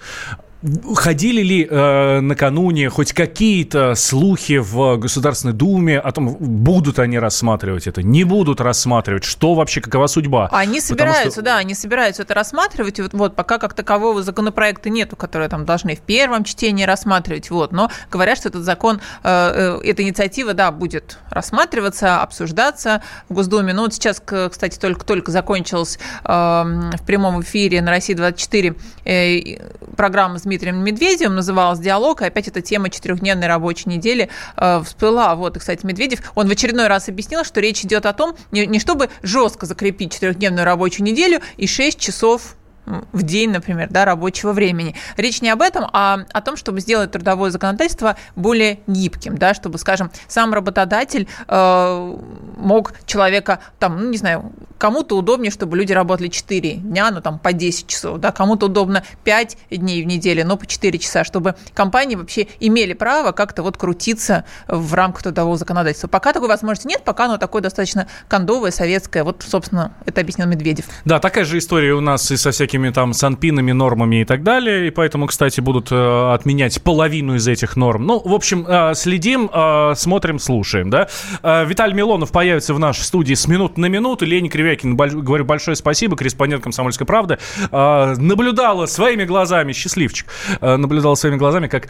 ходили 0.95 1.41
ли 1.41 1.67
э, 1.69 2.19
накануне 2.21 2.89
хоть 2.89 3.13
какие-то 3.13 3.95
слухи 3.95 4.57
в 4.57 4.97
Государственной 4.97 5.53
Думе 5.53 5.99
о 5.99 6.11
том, 6.11 6.35
будут 6.39 6.99
они 6.99 7.19
рассматривать 7.19 7.87
это, 7.87 8.01
не 8.01 8.23
будут 8.23 8.61
рассматривать, 8.61 9.23
что 9.23 9.53
вообще, 9.53 9.81
какова 9.81 10.07
судьба? 10.07 10.49
Они 10.51 10.81
собираются, 10.81 11.31
что... 11.31 11.41
да, 11.41 11.57
они 11.57 11.75
собираются 11.75 12.23
это 12.23 12.33
рассматривать. 12.33 12.99
И 12.99 13.01
вот, 13.01 13.13
вот 13.13 13.35
пока 13.35 13.57
как 13.57 13.73
такового 13.73 14.23
законопроекта 14.23 14.89
нету, 14.89 15.15
который 15.15 15.47
там 15.49 15.65
должны 15.65 15.95
в 15.95 16.01
первом 16.01 16.43
чтении 16.43 16.83
рассматривать. 16.83 17.49
Вот, 17.49 17.71
но 17.71 17.91
говорят, 18.09 18.37
что 18.37 18.49
этот 18.49 18.63
закон, 18.63 19.01
э, 19.23 19.79
э, 19.83 19.89
эта 19.89 20.03
инициатива, 20.03 20.53
да, 20.53 20.71
будет 20.71 21.19
рассматриваться, 21.29 22.21
обсуждаться 22.21 23.01
в 23.29 23.33
Госдуме. 23.33 23.73
Ну 23.73 23.83
вот 23.83 23.93
сейчас, 23.93 24.21
кстати, 24.21 24.79
только-только 24.79 25.31
закончилась 25.31 25.99
э, 26.23 26.27
в 26.27 27.05
прямом 27.05 27.41
эфире 27.41 27.81
на 27.81 27.91
России 27.91 28.13
24 28.13 28.75
э, 29.05 29.57
программа 29.95 30.39
с 30.39 30.45
Дмитрием 30.55 30.83
Медведевым, 30.83 31.35
называлась 31.35 31.79
«Диалог», 31.79 32.21
и 32.21 32.25
опять 32.25 32.47
эта 32.47 32.61
тема 32.61 32.89
четырехдневной 32.89 33.47
рабочей 33.47 33.89
недели 33.89 34.29
э, 34.55 34.81
всплыла. 34.85 35.35
Вот, 35.35 35.57
и, 35.57 35.59
кстати, 35.59 35.85
Медведев, 35.85 36.31
он 36.33 36.47
в 36.47 36.51
очередной 36.51 36.87
раз 36.87 37.09
объяснил, 37.09 37.43
что 37.43 37.59
речь 37.59 37.83
идет 37.83 38.05
о 38.05 38.13
том, 38.13 38.37
не, 38.51 38.65
не 38.65 38.79
чтобы 38.79 39.09
жестко 39.21 39.65
закрепить 39.65 40.13
четырехдневную 40.13 40.63
рабочую 40.63 41.05
неделю 41.05 41.41
и 41.57 41.67
6 41.67 41.99
часов 41.99 42.55
в 42.85 43.23
день, 43.23 43.51
например, 43.51 43.89
да, 43.89 44.05
рабочего 44.05 44.51
времени. 44.51 44.95
Речь 45.17 45.41
не 45.41 45.49
об 45.49 45.61
этом, 45.61 45.89
а 45.93 46.19
о 46.31 46.41
том, 46.41 46.55
чтобы 46.55 46.79
сделать 46.79 47.11
трудовое 47.11 47.49
законодательство 47.49 48.17
более 48.35 48.79
гибким, 48.87 49.37
да, 49.37 49.53
чтобы, 49.53 49.77
скажем, 49.77 50.11
сам 50.27 50.53
работодатель 50.53 51.27
э, 51.47 52.17
мог 52.57 52.93
человека, 53.05 53.59
там, 53.79 53.99
ну, 53.99 54.09
не 54.09 54.17
знаю, 54.17 54.51
кому-то 54.77 55.17
удобнее, 55.17 55.51
чтобы 55.51 55.77
люди 55.77 55.93
работали 55.93 56.27
4 56.27 56.75
дня, 56.75 57.11
ну, 57.11 57.21
там, 57.21 57.39
по 57.39 57.53
10 57.53 57.87
часов, 57.87 58.19
да, 58.19 58.31
кому-то 58.31 58.67
удобно 58.67 59.03
5 59.23 59.57
дней 59.71 60.03
в 60.03 60.07
неделю, 60.07 60.45
но 60.45 60.57
по 60.57 60.65
4 60.65 60.97
часа, 60.99 61.23
чтобы 61.23 61.55
компании 61.73 62.15
вообще 62.15 62.47
имели 62.59 62.93
право 62.93 63.31
как-то 63.31 63.63
вот 63.63 63.77
крутиться 63.77 64.45
в 64.67 64.93
рамках 64.93 65.23
трудового 65.23 65.57
законодательства. 65.57 66.07
Пока 66.07 66.33
такой 66.33 66.49
возможности 66.49 66.87
нет, 66.87 67.03
пока 67.03 67.25
оно 67.25 67.37
такое 67.37 67.61
достаточно 67.61 68.07
кондовое, 68.27 68.71
советское. 68.71 69.23
Вот, 69.23 69.43
собственно, 69.47 69.93
это 70.05 70.21
объяснил 70.21 70.47
Медведев. 70.47 70.85
Да, 71.05 71.19
такая 71.19 71.45
же 71.45 71.57
история 71.57 71.93
у 71.93 72.01
нас 72.01 72.29
и 72.31 72.37
со 72.37 72.51
всякими 72.51 72.74
всякими 72.75 72.89
там 72.89 73.13
санпинами, 73.13 73.71
нормами 73.71 74.21
и 74.21 74.25
так 74.25 74.43
далее. 74.43 74.87
И 74.87 74.91
поэтому, 74.91 75.27
кстати, 75.27 75.61
будут 75.61 75.91
э, 75.91 76.33
отменять 76.33 76.81
половину 76.81 77.35
из 77.35 77.47
этих 77.47 77.77
норм. 77.77 78.05
Ну, 78.05 78.21
в 78.23 78.33
общем, 78.33 78.65
э, 78.67 78.93
следим, 78.95 79.49
э, 79.53 79.93
смотрим, 79.95 80.39
слушаем, 80.39 80.89
да. 80.89 81.07
Виталий 81.43 81.93
Милонов 81.93 82.31
появится 82.31 82.73
в 82.73 82.79
нашей 82.79 83.03
студии 83.03 83.33
с 83.33 83.47
минут 83.47 83.77
на 83.77 83.85
минуту. 83.85 84.25
Лени 84.25 84.49
Кривякин, 84.49 84.97
говорю 84.97 85.45
большое 85.45 85.75
спасибо, 85.75 86.17
корреспондент 86.17 86.63
«Комсомольской 86.63 87.07
правды». 87.07 87.37
Э, 87.71 88.15
наблюдала 88.17 88.87
своими 88.87 89.23
глазами, 89.23 89.71
счастливчик, 89.73 90.27
э, 90.59 90.75
наблюдала 90.75 91.15
своими 91.15 91.37
глазами, 91.37 91.67
как 91.67 91.87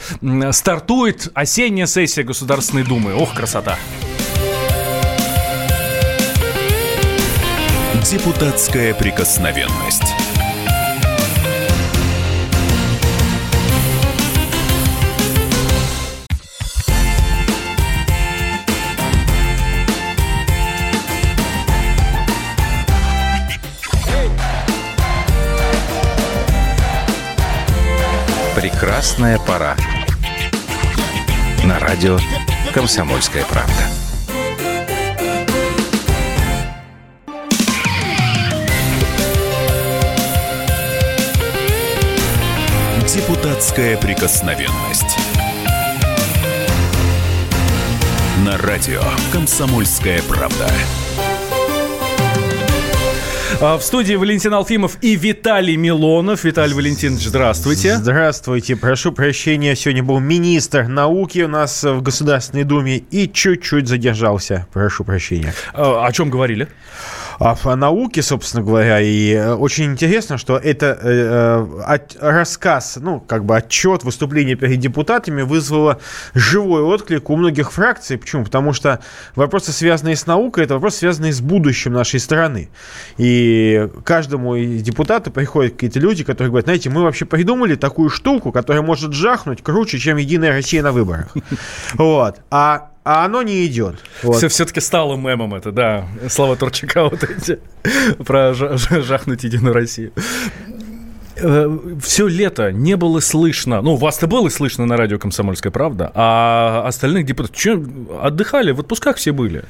стартует 0.53 1.31
осенняя 1.33 1.87
сессия 1.87 2.23
Государственной 2.23 2.83
Думы. 2.83 3.15
Ох, 3.15 3.33
красота! 3.33 3.77
Депутатская 8.05 8.93
прикосновенность. 8.93 10.24
Прекрасная 28.55 29.37
пора. 29.37 29.75
На 31.65 31.77
радио 31.77 32.17
«Комсомольская 32.73 33.43
правда». 33.43 33.73
Депутатская 43.13 43.97
прикосновенность. 43.97 45.17
На 48.45 48.57
радио 48.57 49.03
«Комсомольская 49.33 50.21
правда». 50.23 50.69
А, 53.61 53.77
в 53.77 53.83
студии 53.83 54.15
Валентин 54.15 54.53
Алфимов 54.53 54.97
и 55.01 55.15
Виталий 55.15 55.77
Милонов. 55.77 56.43
Виталий 56.43 56.73
Валентинович, 56.73 57.27
здравствуйте. 57.27 57.95
Здравствуйте. 57.95 58.75
Прошу 58.75 59.11
прощения, 59.11 59.75
сегодня 59.75 60.03
был 60.03 60.19
министр 60.19 60.87
науки 60.87 61.39
у 61.39 61.47
нас 61.47 61.83
в 61.83 62.01
Государственной 62.01 62.65
Думе 62.65 62.97
и 62.97 63.31
чуть-чуть 63.31 63.87
задержался. 63.87 64.67
Прошу 64.73 65.05
прощения. 65.05 65.53
А, 65.73 66.05
о 66.05 66.11
чем 66.11 66.29
говорили? 66.29 66.67
О 67.39 67.75
науке, 67.75 68.21
собственно 68.21 68.63
говоря. 68.63 69.01
И 69.01 69.33
э, 69.33 69.53
очень 69.53 69.85
интересно, 69.85 70.37
что 70.37 70.57
это 70.57 70.97
э, 71.01 71.65
э 71.87 71.99
рассказ, 72.19 72.97
ну, 73.01 73.19
как 73.19 73.45
бы 73.45 73.55
отчет, 73.57 74.03
выступление 74.03 74.55
перед 74.55 74.79
депутатами 74.79 75.41
вызвало 75.41 75.99
живой 76.33 76.81
отклик 76.81 77.29
у 77.29 77.35
многих 77.35 77.71
фракций. 77.71 78.17
Почему? 78.17 78.45
Потому 78.45 78.73
что 78.73 78.99
вопросы, 79.35 79.71
связанные 79.71 80.15
с 80.15 80.25
наукой, 80.27 80.63
это 80.63 80.75
вопросы, 80.75 80.99
связанные 80.99 81.33
с 81.33 81.41
будущим 81.41 81.93
нашей 81.93 82.19
страны. 82.19 82.69
И 83.17 83.87
каждому 84.03 84.55
из 84.55 84.81
депутатов 84.81 85.33
приходят 85.33 85.73
какие-то 85.73 85.99
люди, 85.99 86.23
которые 86.23 86.49
говорят, 86.49 86.65
знаете, 86.65 86.89
мы 86.89 87.03
вообще 87.03 87.25
придумали 87.25 87.75
такую 87.75 88.09
штуку, 88.09 88.51
которая 88.51 88.81
может 88.83 89.13
жахнуть 89.13 89.61
круче, 89.61 89.99
чем 89.99 90.17
Единая 90.17 90.51
Россия 90.51 90.81
на 90.81 90.91
выборах. 90.91 91.27
Вот. 91.95 92.41
А 92.51 92.89
а 93.05 93.23
оно 93.23 93.43
не 93.43 93.65
идет. 93.67 93.95
Вот. 94.23 94.37
Все, 94.37 94.47
все-таки 94.49 94.81
стало 94.81 95.15
мемом 95.15 95.53
это, 95.53 95.71
да. 95.71 96.07
Слова 96.27 96.55
Турчака 96.55 97.03
вот 97.03 97.23
эти 97.23 97.59
про 98.25 98.53
жахнуть 98.53 99.43
Единую 99.43 99.73
Россию 99.73 100.11
э, 101.35 101.79
все 102.01 102.27
лето 102.27 102.71
не 102.71 102.95
было 102.97 103.19
слышно. 103.19 103.81
Ну, 103.81 103.95
вас-то 103.95 104.27
было 104.27 104.49
слышно 104.49 104.85
на 104.85 104.97
радио 104.97 105.19
«Комсомольская 105.19 105.71
правда», 105.71 106.11
а 106.15 106.83
остальных 106.87 107.25
депутатов 107.25 107.59
что, 107.59 107.83
отдыхали, 108.21 108.71
в 108.71 108.79
отпусках 108.79 109.17
все 109.17 109.31
были. 109.31 109.65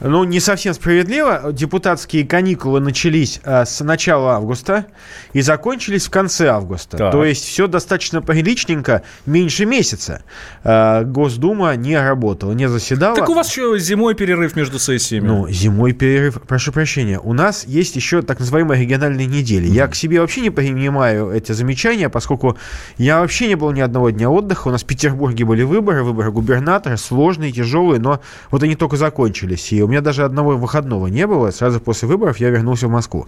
Ну, 0.00 0.24
не 0.24 0.40
совсем 0.40 0.74
справедливо. 0.74 1.52
Депутатские 1.52 2.26
каникулы 2.26 2.80
начались 2.80 3.40
э, 3.44 3.64
с 3.64 3.82
начала 3.82 4.34
августа 4.34 4.86
и 5.32 5.40
закончились 5.40 6.06
в 6.06 6.10
конце 6.10 6.48
августа. 6.48 6.98
Так. 6.98 7.12
То 7.12 7.24
есть 7.24 7.44
все 7.44 7.66
достаточно 7.66 8.20
приличненько, 8.20 9.02
меньше 9.24 9.64
месяца. 9.64 10.22
Э, 10.64 11.02
Госдума 11.04 11.74
не 11.76 11.98
работала, 11.98 12.52
не 12.52 12.68
заседала. 12.68 13.16
Так 13.16 13.30
у 13.30 13.34
вас 13.34 13.50
еще 13.50 13.78
зимой 13.78 14.14
перерыв 14.14 14.54
между 14.54 14.78
сессиями. 14.78 15.26
Ну, 15.26 15.48
зимой 15.48 15.92
перерыв, 15.92 16.42
прошу 16.46 16.72
прощения. 16.72 17.18
У 17.18 17.32
нас 17.32 17.64
есть 17.66 17.96
еще 17.96 18.20
так 18.20 18.38
называемые 18.38 18.82
региональные 18.82 19.26
недели. 19.26 19.66
Mm-hmm. 19.66 19.74
Я 19.74 19.88
к 19.88 19.94
себе 19.94 20.20
вообще 20.20 20.42
не 20.42 20.50
принимаю 20.50 21.30
эти 21.30 21.52
замечания, 21.52 22.10
поскольку 22.10 22.58
я 22.98 23.20
вообще 23.20 23.48
не 23.48 23.54
был 23.54 23.72
ни 23.72 23.80
одного 23.80 24.10
дня 24.10 24.28
отдыха. 24.28 24.68
У 24.68 24.70
нас 24.70 24.82
в 24.82 24.86
Петербурге 24.86 25.46
были 25.46 25.62
выборы, 25.62 26.02
выборы 26.02 26.30
губернатора, 26.30 26.96
сложные, 26.96 27.50
тяжелые, 27.50 27.98
но 27.98 28.20
вот 28.50 28.62
они 28.62 28.76
только 28.76 28.96
закончились. 28.96 29.72
И 29.72 29.85
у 29.86 29.88
меня 29.88 30.00
даже 30.00 30.24
одного 30.24 30.56
выходного 30.56 31.06
не 31.06 31.26
было. 31.26 31.50
Сразу 31.50 31.80
после 31.80 32.08
выборов 32.08 32.38
я 32.38 32.50
вернулся 32.50 32.88
в 32.88 32.90
Москву. 32.90 33.26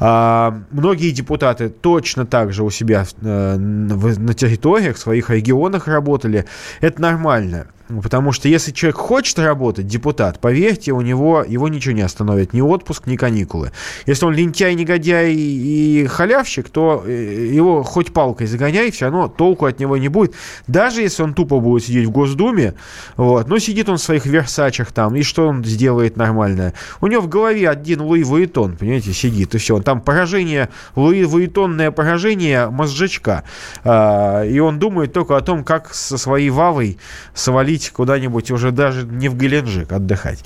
А, 0.00 0.58
многие 0.70 1.10
депутаты 1.12 1.68
точно 1.68 2.26
так 2.26 2.52
же 2.52 2.64
у 2.64 2.70
себя 2.70 3.06
э, 3.22 3.56
на 3.56 4.34
территориях, 4.34 4.96
в 4.96 4.98
своих 4.98 5.30
регионах 5.30 5.86
работали. 5.88 6.44
Это 6.80 7.00
нормально. 7.00 7.66
Потому 8.00 8.32
что 8.32 8.48
если 8.48 8.70
человек 8.72 8.96
хочет 8.96 9.38
работать, 9.38 9.86
депутат, 9.86 10.38
поверьте, 10.40 10.92
у 10.92 11.00
него 11.00 11.44
его 11.46 11.68
ничего 11.68 11.94
не 11.94 12.02
остановит, 12.02 12.52
ни 12.52 12.60
отпуск, 12.60 13.06
ни 13.06 13.16
каникулы. 13.16 13.72
Если 14.06 14.24
он 14.24 14.34
лентяй, 14.34 14.74
негодяй 14.74 15.34
и 15.34 16.06
халявщик, 16.06 16.68
то 16.68 17.02
э, 17.04 17.48
его 17.52 17.82
хоть 17.82 18.12
палкой 18.12 18.46
загоняй, 18.46 18.90
все 18.90 19.06
равно 19.06 19.28
толку 19.28 19.66
от 19.66 19.80
него 19.80 19.96
не 19.96 20.08
будет. 20.08 20.34
Даже 20.66 21.02
если 21.02 21.22
он 21.22 21.34
тупо 21.34 21.60
будет 21.60 21.84
сидеть 21.84 22.06
в 22.06 22.10
Госдуме, 22.10 22.74
вот, 23.16 23.48
но 23.48 23.58
сидит 23.58 23.88
он 23.88 23.96
в 23.96 24.02
своих 24.02 24.26
версачах 24.26 24.92
там, 24.92 25.16
и 25.16 25.22
что 25.22 25.48
он 25.48 25.64
сделает 25.64 26.16
нормальное? 26.16 26.74
У 27.00 27.06
него 27.06 27.22
в 27.22 27.28
голове 27.28 27.68
один 27.68 28.00
Луи 28.00 28.22
Вуитон, 28.22 28.76
понимаете, 28.76 29.12
сидит, 29.12 29.54
и 29.54 29.58
все. 29.58 29.80
Там 29.80 30.00
поражение, 30.00 30.68
Луи 30.96 31.24
Вуитонное 31.24 31.90
поражение 31.90 32.68
мозжечка. 32.70 33.44
А, 33.84 34.44
и 34.44 34.58
он 34.58 34.78
думает 34.78 35.12
только 35.12 35.36
о 35.36 35.40
том, 35.40 35.64
как 35.64 35.94
со 35.94 36.18
своей 36.18 36.50
Вавой 36.50 36.98
свалить 37.34 37.81
куда-нибудь 37.90 38.50
уже 38.50 38.70
даже 38.70 39.04
не 39.04 39.28
в 39.28 39.36
Геленджик 39.36 39.92
отдыхать. 39.92 40.44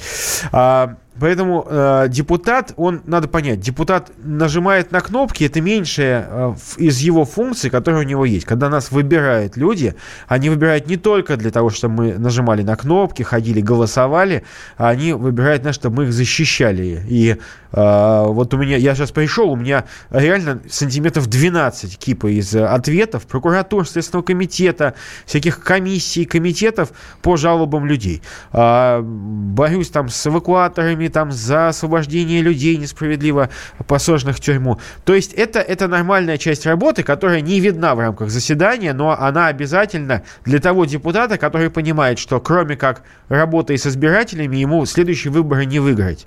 А, 0.52 0.96
Поэтому 1.18 1.66
э, 1.68 2.06
депутат, 2.08 2.73
он, 2.76 3.02
надо 3.06 3.28
понять, 3.28 3.61
депутат 3.61 4.11
нажимает 4.18 4.92
на 4.92 5.00
кнопки, 5.00 5.44
это 5.44 5.61
меньшее 5.61 6.26
э, 6.28 6.54
из 6.76 6.99
его 6.99 7.25
функций, 7.25 7.70
которые 7.70 8.04
у 8.04 8.08
него 8.08 8.25
есть. 8.25 8.44
Когда 8.44 8.68
нас 8.68 8.90
выбирают 8.90 9.56
люди, 9.56 9.94
они 10.28 10.50
выбирают 10.50 10.87
не 10.88 10.96
только 10.96 11.37
для 11.37 11.50
того, 11.50 11.70
чтобы 11.70 11.94
мы 11.94 12.18
нажимали 12.18 12.62
на 12.62 12.76
кнопки, 12.76 13.23
ходили, 13.23 13.61
голосовали, 13.61 14.44
а 14.76 14.90
они 14.90 15.14
выбирают 15.14 15.64
нас, 15.64 15.75
чтобы 15.75 15.96
мы 15.96 16.04
их 16.04 16.12
защищали. 16.12 17.02
И 17.08 17.37
э, 17.73 18.25
вот 18.26 18.52
у 18.52 18.58
меня, 18.58 18.76
я 18.76 18.94
сейчас 18.94 19.11
пришел, 19.11 19.50
у 19.50 19.56
меня 19.56 19.85
реально 20.11 20.61
сантиметров 20.68 21.28
12 21.28 21.99
кипа 21.99 22.26
из 22.26 22.54
ответов 22.54 23.26
прокуратур, 23.26 23.88
Следственного 23.88 24.25
комитета, 24.25 24.94
всяких 25.25 25.61
комиссий, 25.61 26.26
комитетов 26.26 26.92
по 27.23 27.37
жалобам 27.37 27.87
людей. 27.87 28.23
Э, 28.52 29.00
борюсь 29.02 29.88
там 29.88 30.11
с 30.11 30.26
эвакуаторами, 30.26 31.05
судами 31.06 31.08
там 31.08 31.32
за 31.32 31.68
освобождение 31.68 32.42
людей 32.42 32.76
несправедливо 32.76 33.48
посаженных 33.86 34.36
в 34.36 34.40
тюрьму. 34.40 34.78
То 35.04 35.14
есть 35.14 35.32
это, 35.32 35.60
это 35.60 35.88
нормальная 35.88 36.38
часть 36.38 36.66
работы, 36.66 37.02
которая 37.02 37.40
не 37.40 37.60
видна 37.60 37.94
в 37.94 38.00
рамках 38.00 38.30
заседания, 38.30 38.94
но 38.94 39.10
она 39.10 39.48
обязательна 39.48 40.22
для 40.44 40.58
того 40.58 40.84
депутата, 40.84 41.38
который 41.38 41.70
понимает, 41.70 42.18
что 42.18 42.40
кроме 42.40 42.76
как 42.76 43.02
работой 43.28 43.76
с 43.76 43.86
избирателями, 43.86 44.56
ему 44.56 44.86
следующие 44.86 45.32
выборы 45.32 45.66
не 45.66 45.80
выиграть. 45.80 46.26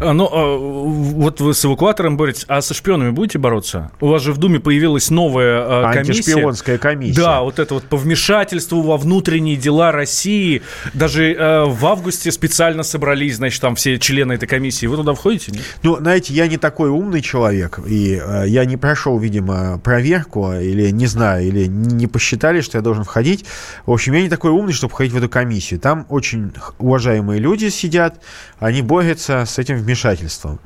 А, 0.00 0.12
ну, 0.12 0.28
а, 0.30 0.56
вот 0.56 1.40
вы 1.40 1.54
с 1.54 1.64
эвакуатором 1.64 2.16
боретесь, 2.16 2.44
а 2.48 2.60
со 2.60 2.74
шпионами 2.74 3.10
будете 3.10 3.38
бороться? 3.38 3.90
У 4.00 4.08
вас 4.08 4.22
же 4.22 4.32
в 4.32 4.38
Думе 4.38 4.60
появилась 4.60 5.10
новая 5.10 5.62
а, 5.62 5.92
комиссия. 5.92 6.32
Антишпионская 6.32 6.78
комиссия. 6.78 7.20
Да, 7.20 7.42
вот 7.42 7.58
это 7.58 7.74
вот 7.74 7.84
по 7.84 7.96
вмешательству 7.96 8.82
во 8.82 8.96
внутренние 8.96 9.56
дела 9.56 9.92
России. 9.92 10.62
Даже 10.94 11.32
э, 11.32 11.64
в 11.64 11.86
августе 11.86 12.30
специально 12.32 12.82
собрались, 12.82 13.36
значит, 13.36 13.60
там 13.60 13.74
все 13.74 13.98
члены 13.98 14.34
этой 14.34 14.46
комиссии. 14.46 14.86
Вы 14.86 14.96
туда 14.96 15.14
входите? 15.14 15.52
Нет? 15.52 15.62
Ну, 15.82 15.96
знаете, 15.96 16.34
я 16.34 16.46
не 16.48 16.58
такой 16.58 16.90
умный 16.90 17.22
человек, 17.22 17.80
и 17.86 18.20
э, 18.22 18.44
я 18.48 18.64
не 18.64 18.76
прошел, 18.76 19.18
видимо, 19.18 19.78
проверку, 19.78 20.52
или 20.52 20.90
не 20.90 21.06
знаю, 21.06 21.46
или 21.46 21.66
не 21.66 22.06
посчитали, 22.06 22.60
что 22.60 22.78
я 22.78 22.82
должен 22.82 23.04
входить. 23.04 23.44
В 23.86 23.92
общем, 23.92 24.12
я 24.14 24.22
не 24.22 24.28
такой 24.28 24.50
умный, 24.50 24.72
чтобы 24.72 24.92
входить 24.92 25.12
в 25.12 25.16
эту 25.16 25.28
комиссию. 25.28 25.80
Там 25.80 26.06
очень 26.08 26.52
уважаемые 26.78 27.40
люди 27.40 27.68
сидят, 27.68 28.20
они 28.58 28.82
борются 28.82 29.44
с 29.46 29.58
этим 29.62 29.76
вмешательством. 29.76 30.60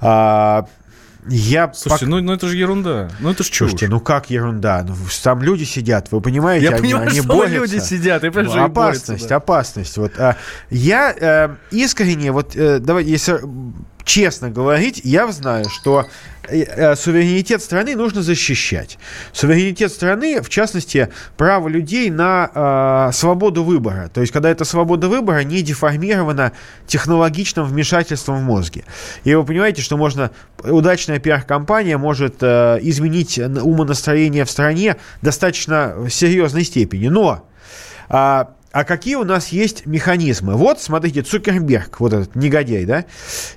А, 0.00 0.66
я 1.28 1.70
Слушайте, 1.74 2.06
пок... 2.06 2.14
ну, 2.14 2.20
ну 2.20 2.32
это 2.32 2.48
же 2.48 2.56
ерунда. 2.56 3.10
Ну 3.20 3.30
это 3.30 3.42
же 3.42 3.50
чушь. 3.50 3.70
Слушайте, 3.70 3.88
ну 3.88 4.00
как 4.00 4.30
ерунда? 4.30 4.84
Ну, 4.86 4.94
там 5.22 5.42
люди 5.42 5.64
сидят, 5.64 6.10
вы 6.10 6.20
понимаете? 6.20 6.66
Я 6.66 6.72
они, 6.72 6.80
понимаю, 6.80 7.08
они 7.08 7.20
что 7.20 7.28
борются. 7.28 7.56
люди 7.56 7.78
сидят. 7.78 8.22
Я 8.22 8.30
ну, 8.30 8.64
опасность, 8.64 9.08
борются, 9.08 9.28
да. 9.28 9.36
опасность. 9.36 9.96
Вот, 9.98 10.12
а, 10.18 10.36
я 10.70 11.14
э, 11.18 11.54
искренне, 11.70 12.32
вот 12.32 12.56
э, 12.56 12.78
давайте, 12.78 13.10
если 13.10 13.40
честно 14.08 14.50
говорить, 14.50 15.02
я 15.04 15.30
знаю, 15.30 15.66
что 15.68 16.06
э, 16.48 16.62
э, 16.62 16.96
суверенитет 16.96 17.62
страны 17.62 17.94
нужно 17.94 18.22
защищать. 18.22 18.98
Суверенитет 19.32 19.92
страны, 19.92 20.40
в 20.40 20.48
частности, 20.48 21.10
право 21.36 21.68
людей 21.68 22.10
на 22.10 23.08
э, 23.10 23.12
свободу 23.12 23.62
выбора. 23.62 24.10
То 24.12 24.22
есть, 24.22 24.32
когда 24.32 24.48
эта 24.48 24.64
свобода 24.64 25.08
выбора 25.08 25.44
не 25.44 25.60
деформирована 25.60 26.52
технологичным 26.86 27.66
вмешательством 27.66 28.38
в 28.38 28.42
мозге. 28.42 28.84
И 29.24 29.34
вы 29.34 29.44
понимаете, 29.44 29.82
что 29.82 29.98
можно 29.98 30.30
удачная 30.64 31.18
пиар-компания 31.18 31.98
может 31.98 32.36
э, 32.40 32.78
изменить 32.80 33.38
умонастроение 33.38 34.46
в 34.46 34.50
стране 34.50 34.96
достаточно 35.20 35.94
серьезной 36.08 36.64
степени. 36.64 37.08
Но 37.08 37.44
а, 38.08 38.54
а 38.70 38.84
какие 38.84 39.14
у 39.14 39.24
нас 39.24 39.48
есть 39.48 39.86
механизмы? 39.86 40.54
Вот, 40.54 40.80
смотрите, 40.80 41.22
Цукерберг, 41.22 42.00
вот 42.00 42.12
этот 42.12 42.36
негодяй, 42.36 42.84
да, 42.84 43.06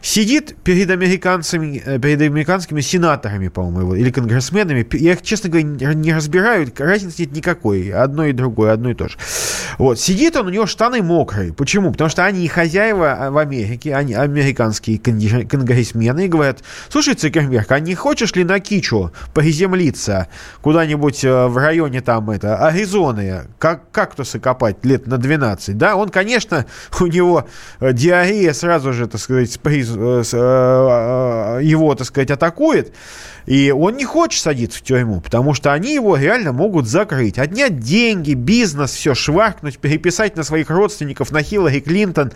сидит 0.01 0.55
перед 0.63 0.89
американцами, 0.89 1.81
э, 1.85 1.99
перед 1.99 2.21
американскими 2.21 2.79
сенаторами, 2.79 3.49
по-моему, 3.49 3.93
или 3.95 4.09
конгрессменами. 4.09 4.87
Я 4.93 5.13
их, 5.13 5.21
честно 5.21 5.49
говоря, 5.49 5.93
не 5.93 6.13
разбираю, 6.13 6.71
разницы 6.77 7.23
нет 7.23 7.33
никакой. 7.33 7.89
Одно 7.91 8.25
и 8.25 8.31
другое, 8.31 8.71
одно 8.71 8.89
и 8.89 8.93
то 8.93 9.09
же. 9.09 9.17
Вот, 9.77 9.99
сидит 9.99 10.37
он, 10.37 10.47
у 10.47 10.49
него 10.49 10.65
штаны 10.65 11.01
мокрые. 11.03 11.53
Почему? 11.53 11.91
Потому 11.91 12.09
что 12.09 12.25
они 12.25 12.47
хозяева 12.47 13.11
а, 13.11 13.31
в 13.31 13.37
Америке, 13.37 13.93
они 13.93 14.13
американские 14.13 14.97
конгрессмены, 14.97 16.25
и 16.25 16.27
говорят, 16.29 16.63
слушай, 16.87 17.15
Цукерберг, 17.15 17.69
а 17.71 17.79
не 17.81 17.95
хочешь 17.95 18.33
ли 18.35 18.45
на 18.45 18.59
Кичу 18.59 19.11
приземлиться 19.33 20.29
куда-нибудь 20.61 21.23
э, 21.25 21.47
в 21.47 21.57
районе 21.57 22.01
там, 22.01 22.29
это, 22.29 22.65
Аризоны, 22.65 23.41
как 23.59 23.91
кактусы 23.91 24.39
копать 24.39 24.85
лет 24.85 25.00
на 25.07 25.17
12, 25.17 25.77
да, 25.77 25.95
он, 25.95 26.09
конечно, 26.09 26.65
у 26.99 27.07
него 27.07 27.47
э, 27.79 27.93
диарея 27.93 28.53
сразу 28.53 28.93
же, 28.93 29.07
так 29.07 29.21
сказать, 29.21 29.59
э, 29.63 29.69
э, 29.69 31.59
его, 31.63 31.95
так 31.95 32.07
сказать, 32.07 32.31
атакует, 32.31 32.93
и 33.45 33.71
он 33.71 33.97
не 33.97 34.05
хочет 34.05 34.41
садиться 34.41 34.79
в 34.79 34.81
тюрьму, 34.81 35.21
потому 35.21 35.53
что 35.53 35.73
они 35.73 35.93
его 35.93 36.17
реально 36.17 36.53
могут 36.53 36.87
закрыть, 36.87 37.39
отнять 37.39 37.79
деньги, 37.79 38.33
бизнес, 38.33 38.91
все, 38.91 39.15
шваркнуть, 39.15 39.79
переписать 39.79 40.35
на 40.35 40.43
своих 40.43 40.69
родственников, 40.69 41.31
на 41.31 41.41
Хиллари 41.41 41.79
Клинтон, 41.79 42.31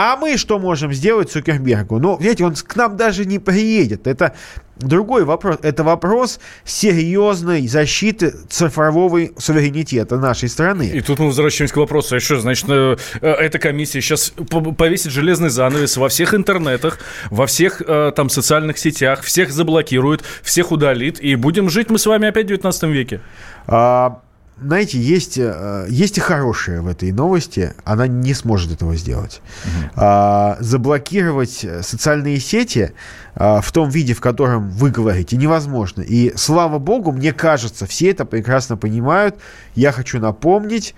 а 0.00 0.16
мы 0.16 0.36
что 0.36 0.60
можем 0.60 0.92
сделать 0.92 1.28
Цукербергу? 1.28 1.98
Ну, 1.98 2.16
видите, 2.20 2.44
он 2.44 2.54
к 2.54 2.76
нам 2.76 2.96
даже 2.96 3.24
не 3.24 3.40
приедет. 3.40 4.06
Это 4.06 4.32
другой 4.76 5.24
вопрос. 5.24 5.58
Это 5.62 5.82
вопрос 5.82 6.38
серьезной 6.64 7.66
защиты 7.66 8.32
цифрового 8.48 9.30
суверенитета 9.38 10.16
нашей 10.16 10.50
страны. 10.50 10.88
И 10.94 11.00
тут 11.00 11.18
мы 11.18 11.26
возвращаемся 11.26 11.74
к 11.74 11.78
вопросу. 11.78 12.14
А 12.14 12.20
что, 12.20 12.38
значит, 12.38 12.66
э, 12.68 12.96
э, 13.20 13.28
эта 13.28 13.58
комиссия 13.58 14.00
сейчас 14.00 14.32
повесит 14.76 15.10
железный 15.10 15.48
занавес 15.48 15.96
во 15.96 16.08
всех 16.08 16.32
интернетах, 16.32 17.00
во 17.30 17.48
всех 17.48 17.82
э, 17.84 18.12
там 18.14 18.30
социальных 18.30 18.78
сетях, 18.78 19.22
всех 19.22 19.50
заблокирует, 19.50 20.22
всех 20.44 20.70
удалит, 20.70 21.18
и 21.18 21.34
будем 21.34 21.68
жить 21.68 21.90
мы 21.90 21.98
с 21.98 22.06
вами 22.06 22.28
опять 22.28 22.44
в 22.44 22.48
19 22.50 22.84
веке? 22.84 23.20
А, 23.66 24.20
знаете, 24.60 25.00
есть, 25.00 25.38
э, 25.38 25.86
есть 25.88 26.18
и 26.18 26.20
хорошее 26.20 26.80
в 26.80 26.88
этой 26.88 27.12
новости. 27.12 27.74
Она 27.84 28.06
не 28.06 28.34
сможет 28.34 28.72
этого 28.72 28.96
сделать. 28.96 29.40
Угу. 29.64 29.90
А, 29.96 30.56
заблокировать 30.60 31.64
социальные 31.82 32.40
сети 32.40 32.92
а, 33.34 33.60
в 33.60 33.70
том 33.72 33.88
виде, 33.88 34.14
в 34.14 34.20
котором 34.20 34.70
вы 34.70 34.90
говорите, 34.90 35.36
невозможно. 35.36 36.02
И 36.02 36.32
слава 36.36 36.78
богу, 36.78 37.12
мне 37.12 37.32
кажется, 37.32 37.86
все 37.86 38.10
это 38.10 38.24
прекрасно 38.24 38.76
понимают. 38.76 39.36
Я 39.74 39.92
хочу 39.92 40.18
напомнить 40.18 40.94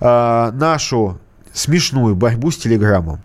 а, 0.00 0.50
нашу 0.52 1.20
смешную 1.52 2.16
борьбу 2.16 2.50
с 2.50 2.56
Телеграмом. 2.56 3.20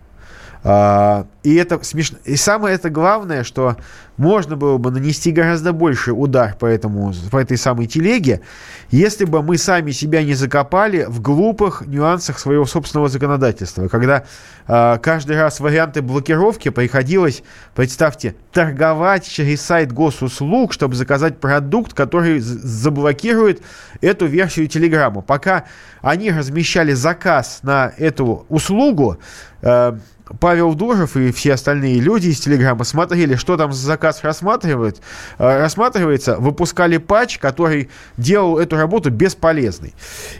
А, 0.64 1.26
и 1.42 1.54
это 1.56 1.82
смешно. 1.82 2.18
И 2.24 2.36
самое 2.36 2.74
это 2.76 2.88
главное, 2.88 3.42
что 3.42 3.76
можно 4.16 4.56
было 4.56 4.78
бы 4.78 4.90
нанести 4.90 5.32
гораздо 5.32 5.72
больше 5.72 6.12
удар 6.12 6.54
по, 6.54 6.66
этому, 6.66 7.12
по 7.30 7.38
этой 7.38 7.56
самой 7.56 7.86
телеге, 7.86 8.42
если 8.90 9.24
бы 9.24 9.42
мы 9.42 9.58
сами 9.58 9.90
себя 9.90 10.22
не 10.22 10.34
закопали 10.34 11.04
в 11.08 11.20
глупых 11.20 11.82
нюансах 11.86 12.38
своего 12.38 12.64
собственного 12.64 13.08
законодательства. 13.08 13.88
Когда 13.88 14.24
э, 14.68 14.98
каждый 15.02 15.36
раз 15.36 15.58
варианты 15.58 16.02
блокировки 16.02 16.68
приходилось, 16.68 17.42
представьте, 17.74 18.36
торговать 18.52 19.26
через 19.26 19.62
сайт 19.62 19.92
госуслуг, 19.92 20.72
чтобы 20.72 20.94
заказать 20.94 21.40
продукт, 21.40 21.94
который 21.94 22.38
заблокирует 22.38 23.62
эту 24.00 24.26
версию 24.26 24.68
Телеграма. 24.68 25.22
Пока 25.22 25.64
они 26.02 26.30
размещали 26.30 26.92
заказ 26.92 27.60
на 27.62 27.92
эту 27.96 28.46
услугу, 28.48 29.18
э, 29.62 29.96
Павел 30.40 30.74
Дуров 30.74 31.16
и 31.16 31.31
все 31.32 31.54
остальные 31.54 32.00
люди 32.00 32.28
из 32.28 32.40
Телеграма 32.40 32.84
смотрели, 32.84 33.34
что 33.34 33.56
там 33.56 33.72
за 33.72 33.86
заказ 33.86 34.20
рассматривают, 34.22 35.00
э, 35.38 35.58
рассматривается, 35.58 36.36
выпускали 36.36 36.98
патч, 36.98 37.38
который 37.38 37.88
делал 38.16 38.58
эту 38.58 38.76
работу 38.76 39.10
бесполезной. 39.10 39.94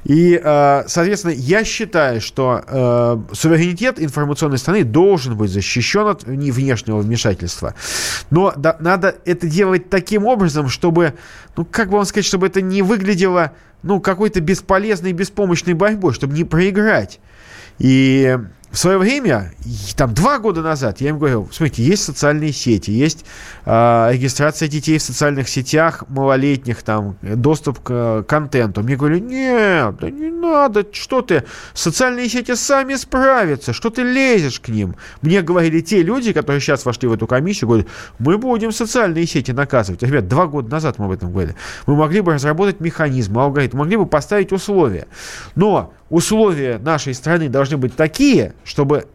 И, 0.05 0.41
э, 0.43 0.85
соответственно, 0.87 1.33
я 1.33 1.65
считаю, 1.65 2.21
что 2.21 2.63
э, 2.67 3.35
суверенитет 3.35 4.01
информационной 4.01 4.59
страны 4.59 4.85
должен 4.85 5.37
быть 5.37 5.51
защищен 5.51 6.07
от 6.07 6.25
внешнего 6.25 6.99
вмешательства. 6.99 7.75
Но 8.31 8.55
надо 8.57 9.17
это 9.25 9.47
делать 9.47 9.91
таким 9.91 10.27
образом, 10.27 10.69
чтобы, 10.69 11.15
ну, 11.57 11.65
как 11.65 11.89
бы 11.91 11.97
вам 11.97 12.05
сказать, 12.05 12.27
чтобы 12.27 12.47
это 12.47 12.61
не 12.61 12.83
выглядело, 12.83 13.53
ну, 13.83 14.01
какой-то 14.01 14.41
бесполезной, 14.41 15.13
беспомощной 15.13 15.75
борьбой, 15.75 16.13
чтобы 16.13 16.35
не 16.35 16.45
проиграть. 16.45 17.21
И 17.79 18.39
в 18.73 18.79
свое 18.79 18.97
время, 18.97 19.53
там 19.97 20.15
два 20.15 20.39
года 20.39 20.63
назад, 20.63 21.03
я 21.03 21.11
им 21.11 21.19
говорил, 21.19 21.47
смотрите, 21.53 21.83
есть 21.83 22.05
социальные 22.05 22.53
сети, 22.53 22.91
есть 22.91 23.27
э, 23.67 24.09
регистрация 24.13 24.67
детей 24.67 24.97
в 24.97 25.03
социальных 25.03 25.51
сетях, 25.51 26.05
малолетних, 26.09 26.83
там, 26.83 27.17
доступ 27.21 27.81
к 27.81 27.91
э, 27.91 28.25
контенту. 28.27 28.83
Мне 28.83 28.97
говорили, 28.97 29.21
нет, 29.21 29.97
да 30.01 30.11
не 30.11 30.31
надо, 30.31 30.87
что 30.91 31.21
ты, 31.21 31.45
социальные 31.75 32.31
сети 32.31 32.55
сами 32.55 32.95
справятся, 32.95 33.75
что 33.75 33.91
ты 33.91 34.03
лезешь 34.05 34.59
к 34.59 34.69
ним. 34.69 34.97
Мне 35.21 35.43
говорили 35.43 35.81
те 35.81 36.03
люди, 36.03 36.33
которые 36.33 36.63
сейчас 36.63 36.87
вошли 36.87 37.09
в 37.09 37.13
эту 37.13 37.27
комиссию, 37.27 37.69
говорят, 37.69 37.89
мы 38.19 38.39
будем 38.39 38.73
социальные 38.73 39.27
сети 39.27 39.51
наказывать. 39.51 40.03
Ребят, 40.03 40.29
два 40.29 40.47
года 40.47 40.71
назад 40.71 40.99
мы 40.99 41.05
об 41.05 41.11
этом 41.11 41.31
говорили. 41.31 41.57
Мы 41.87 41.95
могли 41.95 42.23
бы 42.23 42.33
разработать 42.33 42.81
механизм, 42.81 43.39
алгоритм, 43.39 43.77
могли 43.77 43.99
бы 43.99 44.07
поставить 44.07 44.51
условия. 44.51 45.09
Но 45.57 45.93
условия 46.13 46.79
нашей 46.79 47.15
страны 47.15 47.49
должны 47.49 47.79
быть 47.79 47.97
такие, 47.97 48.53
чтобы 48.65 49.07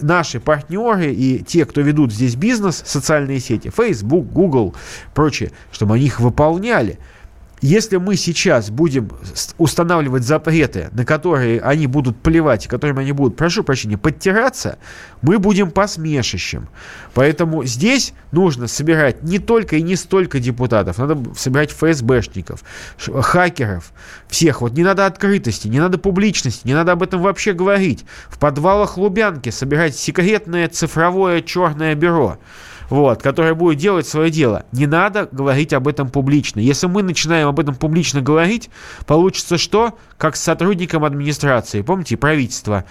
наши 0.00 0.38
партнеры 0.38 1.12
и 1.12 1.40
те, 1.40 1.64
кто 1.64 1.80
ведут 1.80 2.12
здесь 2.12 2.36
бизнес, 2.36 2.82
социальные 2.86 3.40
сети, 3.40 3.70
Facebook, 3.76 4.26
Google, 4.26 4.74
прочее, 5.14 5.50
чтобы 5.72 5.96
они 5.96 6.06
их 6.06 6.20
выполняли 6.20 6.98
если 7.66 7.96
мы 7.96 8.16
сейчас 8.16 8.68
будем 8.68 9.10
устанавливать 9.56 10.22
запреты, 10.22 10.90
на 10.92 11.06
которые 11.06 11.62
они 11.62 11.86
будут 11.86 12.20
плевать, 12.20 12.66
которыми 12.66 13.00
они 13.00 13.12
будут, 13.12 13.38
прошу 13.38 13.64
прощения, 13.64 13.96
подтираться, 13.96 14.76
мы 15.22 15.38
будем 15.38 15.70
посмешищем. 15.70 16.68
Поэтому 17.14 17.64
здесь 17.64 18.12
нужно 18.32 18.66
собирать 18.66 19.22
не 19.22 19.38
только 19.38 19.76
и 19.76 19.82
не 19.82 19.96
столько 19.96 20.40
депутатов, 20.40 20.98
надо 20.98 21.18
собирать 21.34 21.70
ФСБшников, 21.70 22.62
хакеров, 22.98 23.94
всех. 24.28 24.60
Вот 24.60 24.74
не 24.74 24.82
надо 24.82 25.06
открытости, 25.06 25.66
не 25.66 25.80
надо 25.80 25.96
публичности, 25.96 26.66
не 26.66 26.74
надо 26.74 26.92
об 26.92 27.02
этом 27.02 27.22
вообще 27.22 27.54
говорить. 27.54 28.04
В 28.28 28.38
подвалах 28.38 28.98
Лубянки 28.98 29.48
собирать 29.48 29.96
секретное 29.96 30.68
цифровое 30.68 31.40
черное 31.40 31.94
бюро 31.94 32.38
вот, 32.90 33.22
которая 33.22 33.54
будет 33.54 33.78
делать 33.78 34.06
свое 34.06 34.30
дело. 34.30 34.64
Не 34.72 34.86
надо 34.86 35.28
говорить 35.30 35.72
об 35.72 35.88
этом 35.88 36.08
публично. 36.08 36.60
Если 36.60 36.86
мы 36.86 37.02
начинаем 37.02 37.48
об 37.48 37.60
этом 37.60 37.74
публично 37.74 38.20
говорить, 38.20 38.70
получится 39.06 39.58
что? 39.58 39.98
Как 40.18 40.36
с 40.36 40.40
сотрудником 40.40 41.04
администрации. 41.04 41.82
Помните, 41.82 42.16
правительство 42.16 42.84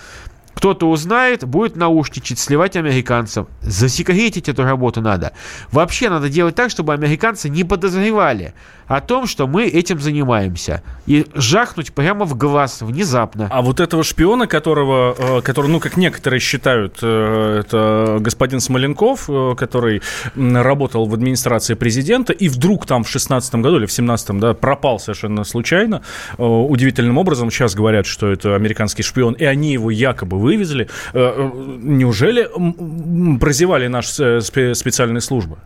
кто-то 0.54 0.89
узнает, 0.89 1.46
будет 1.46 1.76
наушничать, 1.76 2.39
сливать 2.39 2.76
американцам. 2.76 3.48
Засекретить 3.62 4.50
эту 4.50 4.63
работу 4.63 5.02
надо. 5.02 5.34
Вообще 5.72 6.10
надо 6.10 6.30
делать 6.30 6.56
так, 6.56 6.70
чтобы 6.70 6.94
американцы 6.94 7.50
не 7.50 7.63
подозревали 7.63 8.54
о 8.88 9.02
том, 9.02 9.28
что 9.28 9.48
мы 9.48 9.66
этим 9.66 10.00
занимаемся. 10.00 10.84
И 11.06 11.26
жахнуть 11.34 11.94
прямо 11.94 12.26
в 12.26 12.38
глаз 12.38 12.82
внезапно. 12.82 13.48
А 13.52 13.62
вот 13.62 13.80
этого 13.80 14.04
шпиона, 14.04 14.48
которого, 14.48 15.16
э, 15.18 15.42
который, 15.42 15.68
ну, 15.68 15.80
как 15.80 15.98
некоторые 15.98 16.39
считают, 16.39 17.00
э, 17.02 17.60
это 17.62 18.18
господин 18.20 18.60
Смоленков, 18.60 19.30
э, 19.30 19.56
который 19.58 20.02
работал 20.36 21.06
в 21.06 21.13
администрации 21.13 21.74
президента, 21.74 22.34
и 22.34 22.50
вдруг 22.50 22.86
там 22.86 23.04
в 23.04 23.10
16 23.10 23.62
году 23.62 23.78
или 23.78 23.86
в 23.86 23.92
17 23.92 24.39
да, 24.39 24.54
пропал 24.54 25.00
совершенно 25.00 25.44
случайно, 25.44 26.02
удивительным 26.38 27.18
образом. 27.18 27.52
Сейчас 27.52 27.76
говорят, 27.76 28.06
что 28.06 28.32
это 28.32 28.56
американский 28.56 29.04
шпион, 29.04 29.34
и 29.34 29.46
они 29.46 29.74
его 29.74 29.92
якобы 29.92 30.38
вывезли. 30.44 30.90
Неужели 31.14 32.48
прозевали 33.40 33.88
наши 33.88 34.42
специальные 34.42 35.22
службы? 35.22 35.58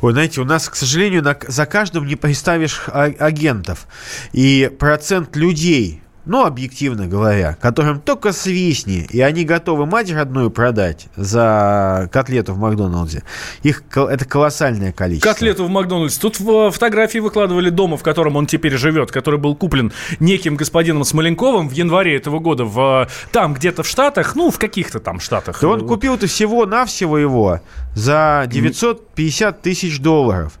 Вы 0.00 0.12
знаете, 0.12 0.40
у 0.40 0.44
нас, 0.44 0.68
к 0.68 0.74
сожалению, 0.74 1.22
на, 1.22 1.36
за 1.46 1.66
каждым 1.66 2.06
не 2.06 2.16
представишь 2.16 2.82
а, 2.88 3.04
агентов. 3.04 3.86
И 4.32 4.70
процент 4.78 5.36
людей, 5.36 6.02
ну, 6.28 6.44
объективно 6.44 7.06
говоря, 7.06 7.56
которым 7.60 8.00
только 8.00 8.32
свистни, 8.32 9.06
и 9.10 9.20
они 9.20 9.44
готовы 9.44 9.86
мать 9.86 10.12
родную 10.12 10.50
продать 10.50 11.08
за 11.16 12.08
котлету 12.12 12.52
в 12.52 12.58
Макдональдсе, 12.58 13.22
их 13.62 13.82
это 13.94 14.24
колоссальное 14.26 14.92
количество. 14.92 15.30
Котлету 15.30 15.64
в 15.64 15.70
Макдональдсе. 15.70 16.20
Тут 16.20 16.36
фотографии 16.36 17.18
выкладывали 17.18 17.70
дома, 17.70 17.96
в 17.96 18.02
котором 18.02 18.36
он 18.36 18.46
теперь 18.46 18.76
живет, 18.76 19.10
который 19.10 19.40
был 19.40 19.56
куплен 19.56 19.90
неким 20.20 20.56
господином 20.56 21.04
Смоленковым 21.04 21.68
в 21.68 21.72
январе 21.72 22.16
этого 22.16 22.38
года 22.40 22.64
в, 22.64 23.08
там 23.32 23.54
где-то 23.54 23.82
в 23.82 23.88
Штатах, 23.88 24.36
ну, 24.36 24.50
в 24.50 24.58
каких-то 24.58 25.00
там 25.00 25.20
Штатах. 25.20 25.58
Да 25.60 25.68
он 25.68 25.86
купил-то 25.86 26.26
всего-навсего 26.26 27.16
его 27.16 27.60
за 27.94 28.44
950 28.46 29.62
тысяч 29.62 29.98
долларов. 29.98 30.58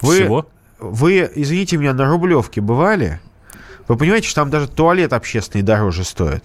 Вы, 0.00 0.14
всего? 0.14 0.46
Вы, 0.78 1.30
извините 1.34 1.76
меня, 1.76 1.92
на 1.92 2.08
Рублевке 2.08 2.62
бывали? 2.62 3.20
Вы 3.90 3.96
понимаете, 3.96 4.28
что 4.28 4.42
там 4.42 4.50
даже 4.50 4.68
туалет 4.68 5.12
общественный 5.12 5.62
дороже 5.62 6.04
стоит. 6.04 6.44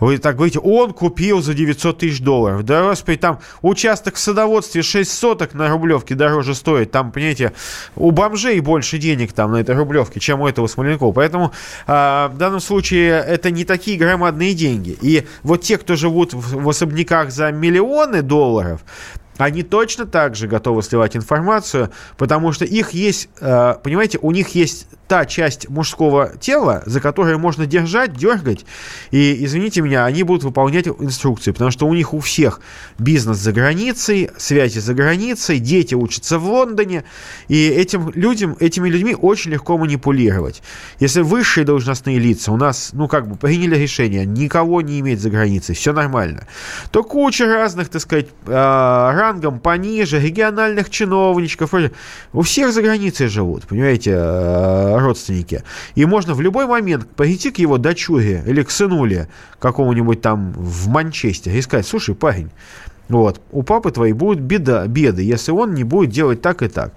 Вы 0.00 0.16
так 0.16 0.36
говорите, 0.36 0.58
он 0.58 0.94
купил 0.94 1.42
за 1.42 1.52
900 1.52 1.98
тысяч 1.98 2.22
долларов. 2.22 2.64
Да, 2.64 2.82
господи, 2.82 3.18
там 3.18 3.40
участок 3.60 4.14
в 4.14 4.18
садоводстве 4.18 4.80
6 4.80 5.12
соток 5.12 5.52
на 5.52 5.68
Рублевке 5.68 6.14
дороже 6.14 6.54
стоит. 6.54 6.90
Там, 6.90 7.12
понимаете, 7.12 7.52
у 7.94 8.10
бомжей 8.10 8.58
больше 8.60 8.96
денег 8.96 9.34
там 9.34 9.52
на 9.52 9.56
этой 9.56 9.76
Рублевке, 9.76 10.18
чем 10.18 10.40
у 10.40 10.48
этого 10.48 10.66
Смоленкова. 10.66 11.12
Поэтому 11.12 11.52
э, 11.86 11.92
в 12.32 12.38
данном 12.38 12.60
случае 12.60 13.22
это 13.22 13.50
не 13.50 13.66
такие 13.66 13.98
громадные 13.98 14.54
деньги. 14.54 14.96
И 15.02 15.26
вот 15.42 15.60
те, 15.60 15.76
кто 15.76 15.94
живут 15.94 16.32
в, 16.32 16.62
в 16.62 16.68
особняках 16.70 17.30
за 17.30 17.52
миллионы 17.52 18.22
долларов, 18.22 18.80
они 19.38 19.62
точно 19.62 20.06
так 20.06 20.34
же 20.34 20.48
готовы 20.48 20.82
сливать 20.82 21.16
информацию, 21.16 21.90
потому 22.16 22.52
что 22.52 22.64
их 22.64 22.90
есть, 22.90 23.28
э, 23.40 23.74
понимаете, 23.82 24.18
у 24.20 24.32
них 24.32 24.48
есть 24.54 24.88
та 25.06 25.24
часть 25.24 25.68
мужского 25.70 26.36
тела, 26.38 26.82
за 26.84 27.00
которой 27.00 27.38
можно 27.38 27.64
держать, 27.66 28.12
дергать, 28.12 28.66
и, 29.10 29.44
извините 29.44 29.80
меня, 29.80 30.04
они 30.04 30.22
будут 30.22 30.44
выполнять 30.44 30.86
инструкции, 30.86 31.52
потому 31.52 31.70
что 31.70 31.86
у 31.86 31.94
них 31.94 32.12
у 32.12 32.20
всех 32.20 32.60
бизнес 32.98 33.38
за 33.38 33.52
границей, 33.52 34.30
связи 34.36 34.78
за 34.80 34.92
границей, 34.92 35.58
дети 35.58 35.94
учатся 35.94 36.38
в 36.38 36.44
Лондоне, 36.44 37.04
и 37.48 37.68
этим 37.68 38.10
людям, 38.10 38.56
этими 38.60 38.88
людьми 38.88 39.16
очень 39.18 39.52
легко 39.52 39.78
манипулировать. 39.78 40.62
Если 41.00 41.22
высшие 41.22 41.64
должностные 41.64 42.18
лица 42.18 42.52
у 42.52 42.56
нас, 42.56 42.90
ну, 42.92 43.08
как 43.08 43.26
бы 43.28 43.36
приняли 43.36 43.76
решение 43.76 44.26
никого 44.26 44.82
не 44.82 45.00
иметь 45.00 45.20
за 45.20 45.30
границей, 45.30 45.74
все 45.74 45.92
нормально, 45.92 46.46
то 46.90 47.02
куча 47.02 47.46
разных, 47.46 47.88
так 47.88 48.02
сказать, 48.02 48.26
э, 48.46 49.10
рангом 49.28 49.60
пониже, 49.60 50.20
региональных 50.20 50.90
чиновничков, 50.90 51.74
у 52.32 52.42
всех 52.42 52.72
за 52.72 52.82
границей 52.82 53.28
живут, 53.28 53.66
понимаете, 53.66 54.12
э, 54.14 54.98
родственники. 54.98 55.62
И 55.94 56.06
можно 56.06 56.34
в 56.34 56.40
любой 56.40 56.66
момент 56.66 57.06
пойти 57.14 57.50
к 57.50 57.58
его 57.58 57.78
дочуре 57.78 58.42
или 58.46 58.62
к 58.62 58.70
сынуле 58.70 59.28
какому-нибудь 59.58 60.20
там 60.20 60.52
в 60.52 60.88
Манчестере 60.88 61.58
и 61.58 61.62
сказать, 61.62 61.86
слушай, 61.86 62.14
парень, 62.14 62.50
вот. 63.08 63.40
У 63.52 63.62
папы 63.62 63.90
твоей 63.90 64.12
будет 64.12 64.40
беда, 64.40 64.86
беды, 64.86 65.22
если 65.22 65.50
он 65.50 65.74
не 65.74 65.84
будет 65.84 66.10
делать 66.10 66.42
так 66.42 66.62
и 66.62 66.68
так. 66.68 66.92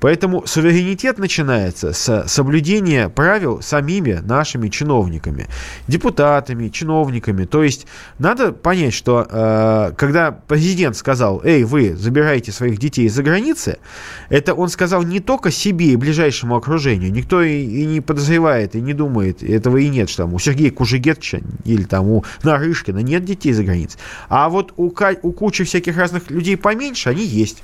Поэтому 0.00 0.46
суверенитет 0.46 1.18
начинается 1.18 1.92
с 1.92 2.24
соблюдения 2.28 3.08
правил 3.08 3.60
самими 3.62 4.20
нашими 4.22 4.68
чиновниками, 4.68 5.46
депутатами, 5.88 6.68
чиновниками. 6.68 7.44
То 7.44 7.64
есть 7.64 7.86
надо 8.18 8.52
понять, 8.52 8.94
что 8.94 9.26
э, 9.28 9.92
когда 9.96 10.30
президент 10.32 10.96
сказал, 10.96 11.42
эй, 11.44 11.64
вы 11.64 11.96
забирайте 11.96 12.52
своих 12.52 12.78
детей 12.78 13.06
из-за 13.06 13.22
границы, 13.22 13.78
это 14.28 14.54
он 14.54 14.68
сказал 14.68 15.02
не 15.02 15.20
только 15.20 15.50
себе 15.50 15.86
и 15.86 15.96
ближайшему 15.96 16.56
окружению. 16.56 17.12
Никто 17.12 17.42
и, 17.42 17.60
и 17.60 17.86
не 17.86 18.00
подозревает, 18.00 18.76
и 18.76 18.80
не 18.80 18.92
думает, 18.92 19.42
этого 19.42 19.78
и 19.78 19.88
нет, 19.88 20.08
что 20.08 20.24
там 20.24 20.34
у 20.34 20.38
Сергея 20.38 20.70
Кужегетча 20.70 21.40
или 21.64 21.82
там 21.82 22.08
у 22.08 22.24
Нарышкина 22.42 22.98
нет 22.98 23.24
детей 23.24 23.52
за 23.52 23.64
границей. 23.64 23.98
А 24.28 24.48
вот 24.48 24.72
у, 24.76 24.92
у 25.22 25.32
кучи 25.32 25.55
куча 25.56 25.64
всяких 25.64 25.96
разных 25.96 26.30
людей 26.30 26.56
поменьше, 26.56 27.08
они 27.08 27.24
есть. 27.24 27.62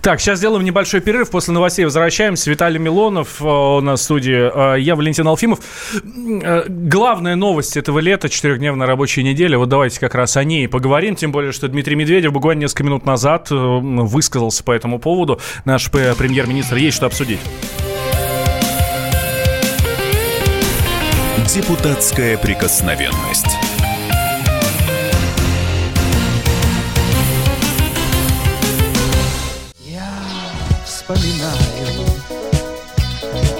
Так, 0.00 0.20
сейчас 0.20 0.38
сделаем 0.38 0.64
небольшой 0.64 1.00
перерыв. 1.00 1.30
После 1.30 1.54
новостей 1.54 1.84
возвращаемся. 1.84 2.50
Виталий 2.50 2.78
Милонов 2.78 3.40
э, 3.40 3.44
у 3.44 3.80
нас 3.80 4.00
в 4.00 4.02
студии. 4.04 4.74
Э, 4.74 4.80
я 4.80 4.96
Валентин 4.96 5.26
Алфимов. 5.26 5.60
Э, 5.94 6.64
главная 6.68 7.36
новость 7.36 7.76
этого 7.76 8.00
лета, 8.00 8.28
четырехдневная 8.28 8.86
рабочая 8.86 9.22
неделя. 9.22 9.58
Вот 9.58 9.68
давайте 9.68 10.00
как 10.00 10.14
раз 10.14 10.36
о 10.36 10.44
ней 10.44 10.68
поговорим. 10.68 11.14
Тем 11.14 11.30
более, 11.30 11.52
что 11.52 11.68
Дмитрий 11.68 11.96
Медведев 11.96 12.32
буквально 12.32 12.60
несколько 12.60 12.84
минут 12.84 13.06
назад 13.06 13.48
высказался 13.50 14.64
по 14.64 14.72
этому 14.72 14.98
поводу. 14.98 15.40
Наш 15.64 15.90
премьер-министр 15.90 16.76
есть 16.76 16.96
что 16.96 17.06
обсудить. 17.06 17.40
Депутатская 21.54 22.36
прикосновенность. 22.36 23.57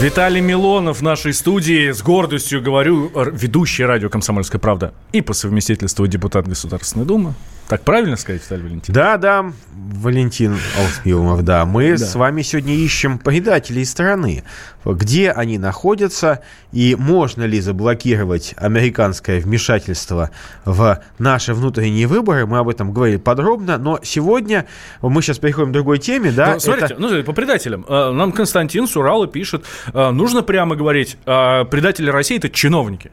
Виталий 0.00 0.42
Милонов 0.42 0.98
в 0.98 1.02
нашей 1.02 1.32
студии. 1.32 1.90
С 1.90 2.02
гордостью 2.02 2.60
говорю, 2.60 3.10
ведущий 3.32 3.84
радио 3.84 4.10
«Комсомольская 4.10 4.60
правда» 4.60 4.92
и 5.12 5.22
по 5.22 5.32
совместительству 5.32 6.06
депутат 6.06 6.46
Государственной 6.46 7.06
Думы. 7.06 7.32
Так 7.68 7.82
правильно 7.82 8.16
сказать, 8.16 8.42
Виталий 8.44 8.62
Валентинович? 8.62 8.94
Да, 8.94 9.16
да, 9.16 9.52
Валентин 9.74 10.56
Алсмилов, 10.78 11.42
да. 11.42 11.64
Мы 11.66 11.96
Да. 11.96 12.06
с 12.06 12.14
вами 12.14 12.42
сегодня 12.42 12.74
ищем 12.76 13.18
предателей 13.18 13.84
страны. 13.84 14.44
Где 14.84 15.32
они 15.32 15.58
находятся 15.58 16.42
и 16.70 16.94
можно 16.96 17.42
ли 17.42 17.58
заблокировать 17.60 18.54
американское 18.56 19.40
вмешательство 19.40 20.30
в 20.64 21.02
наши 21.18 21.54
внутренние 21.54 22.06
выборы. 22.06 22.46
Мы 22.46 22.58
об 22.58 22.68
этом 22.68 22.92
говорили 22.92 23.16
подробно, 23.16 23.78
но 23.78 23.98
сегодня 24.04 24.66
мы 25.02 25.20
сейчас 25.22 25.38
переходим 25.40 25.70
к 25.70 25.72
другой 25.72 25.98
теме, 25.98 26.30
да. 26.30 26.54
Ну, 26.54 26.60
смотрите, 26.60 26.94
это- 26.94 27.02
ну, 27.02 27.24
по 27.24 27.32
предателям. 27.32 27.84
Э, 27.88 28.12
Нам 28.12 28.30
Константин 28.30 28.86
с 28.86 28.96
Урала 28.96 29.26
пишет, 29.26 29.64
нужно 29.92 30.42
прямо 30.42 30.76
говорить, 30.76 31.16
э, 31.26 31.64
предатели 31.64 32.10
России– 32.10 32.36
это 32.38 32.50
чиновники. 32.50 33.10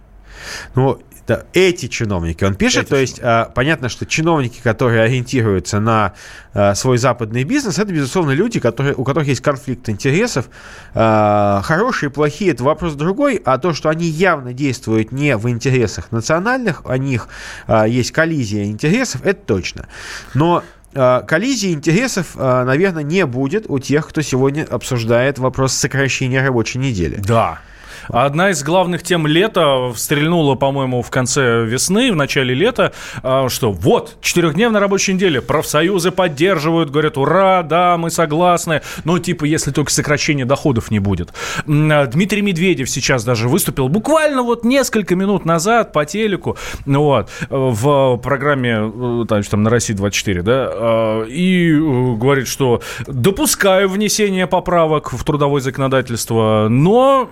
Ну, 0.76 1.00
да, 1.26 1.44
эти 1.54 1.88
чиновники, 1.88 2.44
он 2.44 2.56
пишет, 2.56 2.84
Эти 2.84 2.90
то 2.90 2.96
есть 2.98 3.20
а, 3.24 3.46
понятно, 3.46 3.88
что 3.88 4.06
чиновники, 4.06 4.60
которые 4.62 5.04
ориентируются 5.04 5.80
на 5.80 6.16
а, 6.54 6.76
свой 6.76 6.98
западный 6.98 7.46
бизнес, 7.46 7.80
это, 7.80 7.94
безусловно, 7.94 8.32
люди, 8.32 8.60
которые, 8.60 8.94
у 8.96 9.06
которых 9.06 9.30
есть 9.30 9.42
конфликт 9.42 9.88
интересов. 9.88 10.50
А, 10.94 11.62
хорошие, 11.64 12.10
плохие, 12.10 12.52
это 12.52 12.66
вопрос 12.66 12.96
другой, 12.96 13.42
а 13.46 13.58
то, 13.58 13.74
что 13.74 13.88
они 13.88 14.06
явно 14.06 14.52
действуют 14.52 15.14
не 15.14 15.38
в 15.38 15.48
интересах 15.48 16.12
национальных, 16.12 16.86
у 16.86 16.96
них 16.96 17.30
а, 17.68 17.88
есть 17.88 18.12
коллизия 18.12 18.66
интересов, 18.66 19.22
это 19.24 19.46
точно. 19.46 19.88
Но 20.34 20.58
а, 20.58 20.64
коллизии 20.94 21.74
интересов, 21.74 22.36
а, 22.36 22.64
наверное, 22.64 23.04
не 23.04 23.26
будет 23.26 23.66
у 23.68 23.80
тех, 23.80 24.08
кто 24.08 24.22
сегодня 24.22 24.66
обсуждает 24.70 25.40
вопрос 25.40 25.74
сокращения 25.74 26.42
рабочей 26.42 26.80
недели. 26.80 27.16
Да. 27.26 27.60
Одна 28.10 28.50
из 28.52 28.64
главных 28.64 29.04
тем 29.04 29.28
лета 29.28 29.92
стрельнула, 29.96 30.56
по-моему, 30.56 31.02
в 31.02 31.10
конце 31.10 31.64
весны, 31.66 32.12
в 32.12 32.16
начале 32.16 32.54
лета, 32.54 32.94
а, 33.22 33.50
что 33.50 33.72
вот, 33.72 34.18
четырехдневная 34.22 34.82
рабочая 34.82 35.14
неделя, 35.14 35.42
профсоюзы 35.42 36.12
поддерживают, 36.12 36.90
говорят, 36.90 37.18
ура, 37.18 37.64
да, 37.64 37.98
мы 37.98 38.10
согласны, 38.10 38.82
но 39.04 39.20
типа, 39.20 39.46
если 39.46 39.72
только 39.72 39.92
сокращения 39.92 40.46
доходов 40.46 40.92
не 40.92 41.00
будет. 41.00 41.34
А, 41.68 42.06
Дмитрий 42.08 42.42
Медведев 42.42 42.90
сейчас 42.90 43.24
даже 43.24 43.48
выступил 43.48 43.88
буквально 43.90 44.44
вот 44.44 44.64
несколько 44.64 45.16
минут 45.16 45.46
назад 45.46 45.94
по 45.94 46.06
телеку, 46.06 46.58
вот, 46.86 47.30
в 47.50 48.18
программе, 48.18 48.92
э, 49.24 49.26
там, 49.28 49.64
на 49.64 49.70
России 49.70 49.94
24, 49.94 50.42
да, 50.42 50.70
а, 50.72 51.24
и 51.24 51.72
э, 51.72 52.16
говорит, 52.16 52.48
что 52.48 52.82
допускаю 53.08 53.90
внесение 53.90 54.48
поправок 54.48 55.14
в 55.14 55.24
трудовое 55.24 55.62
законодательство, 55.62 56.68
но 56.70 57.30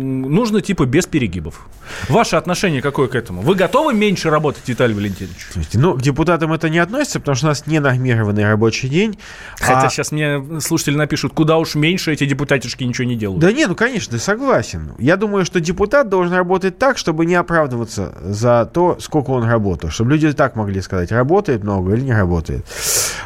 нужно 0.00 0.60
типа 0.60 0.86
без 0.86 1.06
перегибов. 1.06 1.66
Ваше 2.08 2.36
отношение 2.36 2.82
какое 2.82 3.08
к 3.08 3.14
этому? 3.14 3.42
Вы 3.42 3.54
готовы 3.54 3.94
меньше 3.94 4.30
работать, 4.30 4.62
Виталий 4.66 4.94
Валентинович? 4.94 5.46
Слушайте, 5.52 5.78
Ну, 5.78 5.94
к 5.94 6.02
депутатам 6.02 6.52
это 6.52 6.68
не 6.68 6.78
относится, 6.78 7.20
потому 7.20 7.36
что 7.36 7.46
у 7.46 7.48
нас 7.50 7.66
не 7.66 7.78
нормированный 7.80 8.44
рабочий 8.44 8.88
день. 8.88 9.18
Хотя 9.58 9.82
А- 9.86 9.88
сейчас 9.90 10.12
мне 10.12 10.60
слушатели 10.60 10.96
напишут, 10.96 11.32
куда 11.34 11.58
уж 11.58 11.74
меньше 11.74 12.12
эти 12.12 12.26
депутатишки 12.26 12.84
ничего 12.84 13.06
не 13.06 13.16
делают. 13.16 13.40
Да 13.40 13.52
не, 13.52 13.66
ну 13.66 13.74
конечно, 13.74 14.18
согласен. 14.18 14.92
Я 14.98 15.16
думаю, 15.16 15.44
что 15.44 15.60
депутат 15.60 16.08
должен 16.08 16.32
работать 16.34 16.78
так, 16.78 16.98
чтобы 16.98 17.26
не 17.26 17.34
оправдываться 17.34 18.14
за 18.22 18.68
то, 18.72 18.96
сколько 19.00 19.30
он 19.30 19.44
работал. 19.44 19.90
Чтобы 19.90 20.12
люди 20.12 20.32
так 20.32 20.56
могли 20.56 20.80
сказать, 20.80 21.12
работает 21.12 21.62
много 21.62 21.94
или 21.94 22.02
не 22.02 22.12
работает. 22.14 22.64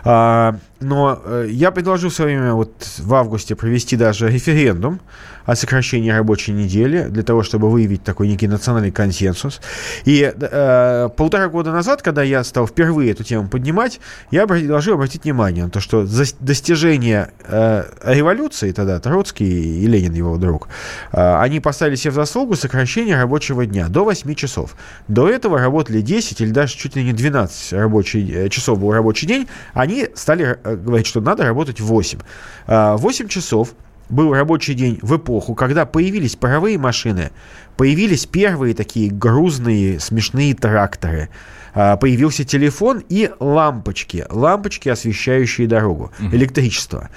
А, 0.04 0.56
но 0.80 1.20
э, 1.24 1.48
я 1.50 1.70
предложил 1.70 2.10
в 2.10 2.14
свое 2.14 2.36
время 2.36 2.54
вот 2.54 2.72
в 2.98 3.14
августе 3.14 3.54
провести 3.56 3.96
даже 3.96 4.28
референдум 4.30 5.00
о 5.48 5.56
сокращении 5.56 6.10
рабочей 6.10 6.52
недели 6.52 7.04
для 7.08 7.22
того, 7.22 7.42
чтобы 7.42 7.70
выявить 7.70 8.04
такой 8.04 8.28
некий 8.28 8.46
национальный 8.46 8.90
консенсус. 8.90 9.62
И 10.04 10.30
э, 10.38 11.08
полтора 11.16 11.48
года 11.48 11.72
назад, 11.72 12.02
когда 12.02 12.22
я 12.22 12.44
стал 12.44 12.66
впервые 12.66 13.12
эту 13.12 13.24
тему 13.24 13.48
поднимать, 13.48 13.98
я 14.30 14.46
предложил 14.46 14.94
обратить 14.94 15.24
внимание 15.24 15.64
на 15.64 15.70
то, 15.70 15.80
что 15.80 16.04
за 16.04 16.26
достижение 16.40 17.30
э, 17.44 17.84
революции 18.04 18.72
тогда 18.72 19.00
Троцкий 19.00 19.82
и 19.82 19.86
Ленин, 19.86 20.12
его 20.12 20.36
друг, 20.36 20.68
э, 21.12 21.40
они 21.40 21.60
поставили 21.60 21.96
себе 21.96 22.10
в 22.10 22.16
заслугу 22.16 22.54
сокращение 22.54 23.16
рабочего 23.16 23.64
дня 23.64 23.88
до 23.88 24.04
8 24.04 24.34
часов. 24.34 24.76
До 25.08 25.30
этого 25.30 25.58
работали 25.58 26.02
10 26.02 26.42
или 26.42 26.50
даже 26.50 26.76
чуть 26.76 26.94
ли 26.94 27.02
не 27.02 27.14
12 27.14 27.72
рабочий, 27.72 28.30
э, 28.30 28.48
часов 28.50 28.78
был 28.78 28.92
рабочий 28.92 29.26
день. 29.26 29.48
Они 29.72 30.08
стали 30.14 30.58
э, 30.72 30.76
говорить, 30.76 31.06
что 31.06 31.20
надо 31.20 31.44
работать 31.44 31.80
8. 31.80 32.18
Э, 32.66 32.96
8 32.96 33.28
часов 33.28 33.74
был 34.08 34.32
рабочий 34.32 34.74
день 34.74 34.98
в 35.02 35.16
эпоху, 35.16 35.54
когда 35.54 35.86
появились 35.86 36.36
паровые 36.36 36.78
машины, 36.78 37.30
появились 37.76 38.26
первые 38.26 38.74
такие 38.74 39.10
грузные, 39.10 40.00
смешные 40.00 40.54
тракторы, 40.54 41.28
а, 41.74 41.96
появился 41.96 42.44
телефон 42.44 43.02
и 43.08 43.30
лампочки, 43.38 44.24
лампочки, 44.30 44.88
освещающие 44.88 45.66
дорогу, 45.66 46.10
электричество. 46.32 47.10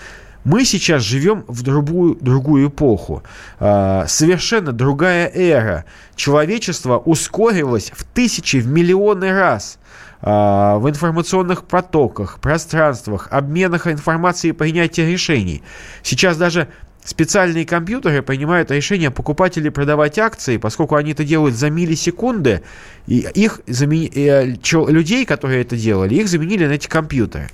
Мы 0.44 0.66
сейчас 0.66 1.04
живем 1.04 1.46
в 1.48 1.62
другую, 1.62 2.18
другую 2.20 2.70
эпоху. 2.70 3.24
А, 3.60 4.06
совершенно 4.08 4.72
другая 4.72 5.32
эра. 5.34 5.86
Человечество 6.16 6.98
ускорилось 6.98 7.92
в 7.96 8.04
тысячи, 8.04 8.58
в 8.58 8.68
миллионы 8.68 9.32
раз 9.34 9.78
а, 9.78 9.81
в 10.22 10.84
информационных 10.88 11.64
потоках, 11.64 12.40
пространствах, 12.40 13.28
обменах 13.32 13.88
информацией 13.88 14.54
и 14.54 14.56
принятия 14.56 15.10
решений. 15.10 15.64
Сейчас 16.04 16.38
даже 16.38 16.68
специальные 17.04 17.66
компьютеры 17.66 18.22
принимают 18.22 18.72
решение 18.72 19.10
покупать 19.12 19.58
или 19.58 19.70
продавать 19.70 20.20
акции, 20.20 20.58
поскольку 20.58 20.96
они 20.96 21.12
это 21.12 21.24
делают 21.24 21.56
за 21.56 21.70
миллисекунды, 21.70 22.62
и 23.08 23.28
их 23.34 23.62
замени- 23.68 24.12
э, 24.14 24.56
людей, 24.92 25.26
которые 25.26 25.62
это 25.62 25.76
делали, 25.76 26.16
их 26.16 26.28
заменили 26.28 26.68
на 26.68 26.74
эти 26.74 26.88
компьютеры. 26.88 27.50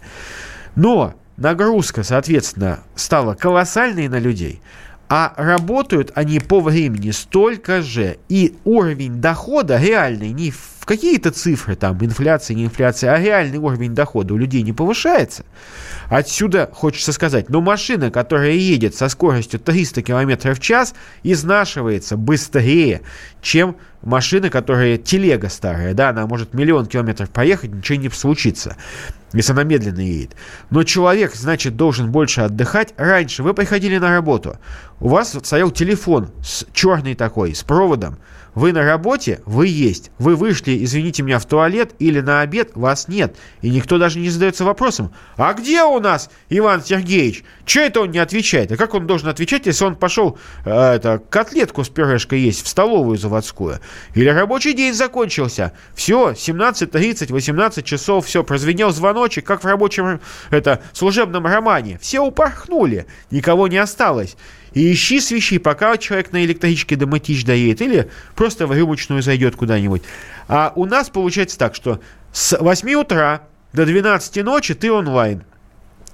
Но 0.75 1.15
нагрузка, 1.37 2.03
соответственно, 2.03 2.79
стала 2.95 3.35
колоссальной 3.35 4.07
на 4.07 4.19
людей, 4.19 4.61
а 5.09 5.33
работают 5.37 6.11
они 6.15 6.39
по 6.39 6.59
времени 6.59 7.11
столько 7.11 7.81
же, 7.81 8.17
и 8.29 8.55
уровень 8.65 9.21
дохода 9.21 9.79
реальный, 9.79 10.31
не 10.31 10.51
в 10.51 10.85
какие-то 10.85 11.31
цифры, 11.31 11.75
там, 11.75 12.03
инфляция, 12.03 12.55
не 12.55 12.65
инфляция, 12.65 13.13
а 13.13 13.19
реальный 13.19 13.57
уровень 13.57 13.93
дохода 13.93 14.33
у 14.33 14.37
людей 14.37 14.61
не 14.63 14.73
повышается. 14.73 15.43
Отсюда 16.09 16.69
хочется 16.73 17.11
сказать, 17.11 17.49
но 17.49 17.59
машина, 17.59 18.09
которая 18.09 18.51
едет 18.51 18.95
со 18.95 19.09
скоростью 19.09 19.59
300 19.59 20.01
км 20.01 20.53
в 20.53 20.59
час, 20.59 20.93
изнашивается 21.23 22.15
быстрее, 22.15 23.01
чем 23.41 23.75
машина, 24.01 24.49
которая 24.49 24.97
телега 24.97 25.49
старая, 25.49 25.93
да, 25.93 26.09
она 26.09 26.25
может 26.25 26.53
миллион 26.53 26.85
километров 26.85 27.29
проехать, 27.29 27.73
ничего 27.73 27.97
не 27.97 28.09
случится, 28.09 28.77
если 29.33 29.51
она 29.51 29.63
медленно 29.63 29.99
едет. 29.99 30.35
Но 30.69 30.83
человек, 30.83 31.35
значит, 31.35 31.75
должен 31.75 32.11
больше 32.11 32.41
отдыхать. 32.41 32.93
Раньше 32.95 33.43
вы 33.43 33.53
приходили 33.53 33.97
на 33.97 34.09
работу, 34.09 34.57
у 34.99 35.09
вас 35.09 35.37
стоял 35.43 35.71
телефон 35.71 36.29
с 36.43 36.65
черный 36.73 37.15
такой, 37.15 37.53
с 37.53 37.63
проводом, 37.63 38.17
вы 38.57 38.73
на 38.73 38.83
работе, 38.83 39.39
вы 39.45 39.67
есть. 39.67 40.09
Вы 40.17 40.35
вышли, 40.35 40.83
извините 40.83 41.21
меня, 41.21 41.37
в 41.37 41.45
туалет 41.45 41.93
или 41.99 42.21
на 42.21 42.41
обед, 42.41 42.71
вас 42.73 43.07
нет. 43.07 43.35
И 43.61 43.69
никто 43.69 43.99
даже 43.99 44.17
не 44.17 44.31
задается 44.31 44.65
вопросом, 44.65 45.13
а 45.35 45.53
где 45.53 45.83
у 45.83 45.99
нас 45.99 46.31
Иван 46.49 46.83
Сергеевич? 46.83 47.43
Че 47.65 47.81
это 47.81 48.01
он 48.01 48.09
не 48.09 48.17
отвечает? 48.17 48.71
А 48.71 48.75
как 48.75 48.95
он 48.95 49.05
должен 49.05 49.29
отвечать, 49.29 49.67
если 49.67 49.85
он 49.85 49.95
пошел 49.95 50.39
э, 50.65 50.71
это, 50.71 51.21
котлетку 51.29 51.83
с 51.83 51.89
пюрешкой 51.89 52.39
есть 52.39 52.65
в 52.65 52.67
столовую 52.67 53.19
заводскую? 53.19 53.79
Или 54.15 54.29
рабочий 54.29 54.73
день 54.73 54.95
закончился? 54.95 55.73
Все, 55.93 56.31
17.30, 56.31 57.31
18 57.31 57.85
часов, 57.85 58.25
все, 58.25 58.43
прозвенел 58.43 58.89
звоночек, 58.89 59.45
как 59.45 59.63
в 59.63 59.67
рабочем 59.67 60.19
это, 60.49 60.81
служебном 60.93 61.45
романе. 61.45 61.99
Все 62.01 62.21
упорхнули, 62.21 63.05
никого 63.29 63.67
не 63.67 63.77
осталось. 63.77 64.35
И 64.73 64.91
ищи 64.91 65.19
свищи, 65.19 65.57
пока 65.57 65.97
человек 65.97 66.31
на 66.31 66.43
электричке 66.43 66.95
до 66.95 67.07
Мытищ 67.07 67.43
доедет, 67.43 67.81
или 67.81 68.09
просто 68.35 68.67
в 68.67 68.73
рюмочную 68.73 69.21
зайдет 69.21 69.55
куда-нибудь. 69.55 70.03
А 70.47 70.73
у 70.75 70.85
нас 70.85 71.09
получается 71.09 71.57
так, 71.57 71.75
что 71.75 71.99
с 72.31 72.57
8 72.57 72.93
утра 72.93 73.47
до 73.73 73.85
12 73.85 74.43
ночи 74.43 74.73
ты 74.73 74.91
онлайн. 74.91 75.43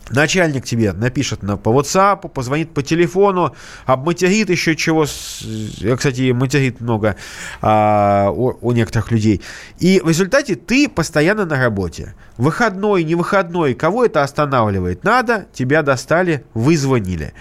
Начальник 0.10 0.66
тебе 0.66 0.92
напишет 0.92 1.44
на, 1.44 1.56
по 1.56 1.70
WhatsApp, 1.70 2.28
позвонит 2.30 2.74
по 2.74 2.84
телефону, 2.84 3.56
обматерит 3.86 4.50
еще 4.50 4.76
чего. 4.76 5.06
Я, 5.42 5.96
кстати, 5.96 6.32
материт 6.32 6.82
много 6.82 7.16
а, 7.62 8.30
у, 8.30 8.58
у 8.62 8.72
некоторых 8.74 9.12
людей. 9.12 9.42
И 9.80 10.02
в 10.04 10.10
результате 10.10 10.56
ты 10.56 10.90
постоянно 10.90 11.46
на 11.46 11.58
работе. 11.58 12.16
Выходной, 12.38 13.04
не 13.04 13.16
выходной, 13.16 13.74
кого 13.74 14.06
это 14.06 14.24
останавливает? 14.24 15.04
Надо, 15.04 15.46
тебя 15.54 15.84
достали, 15.84 16.44
вызвонили. 16.54 17.34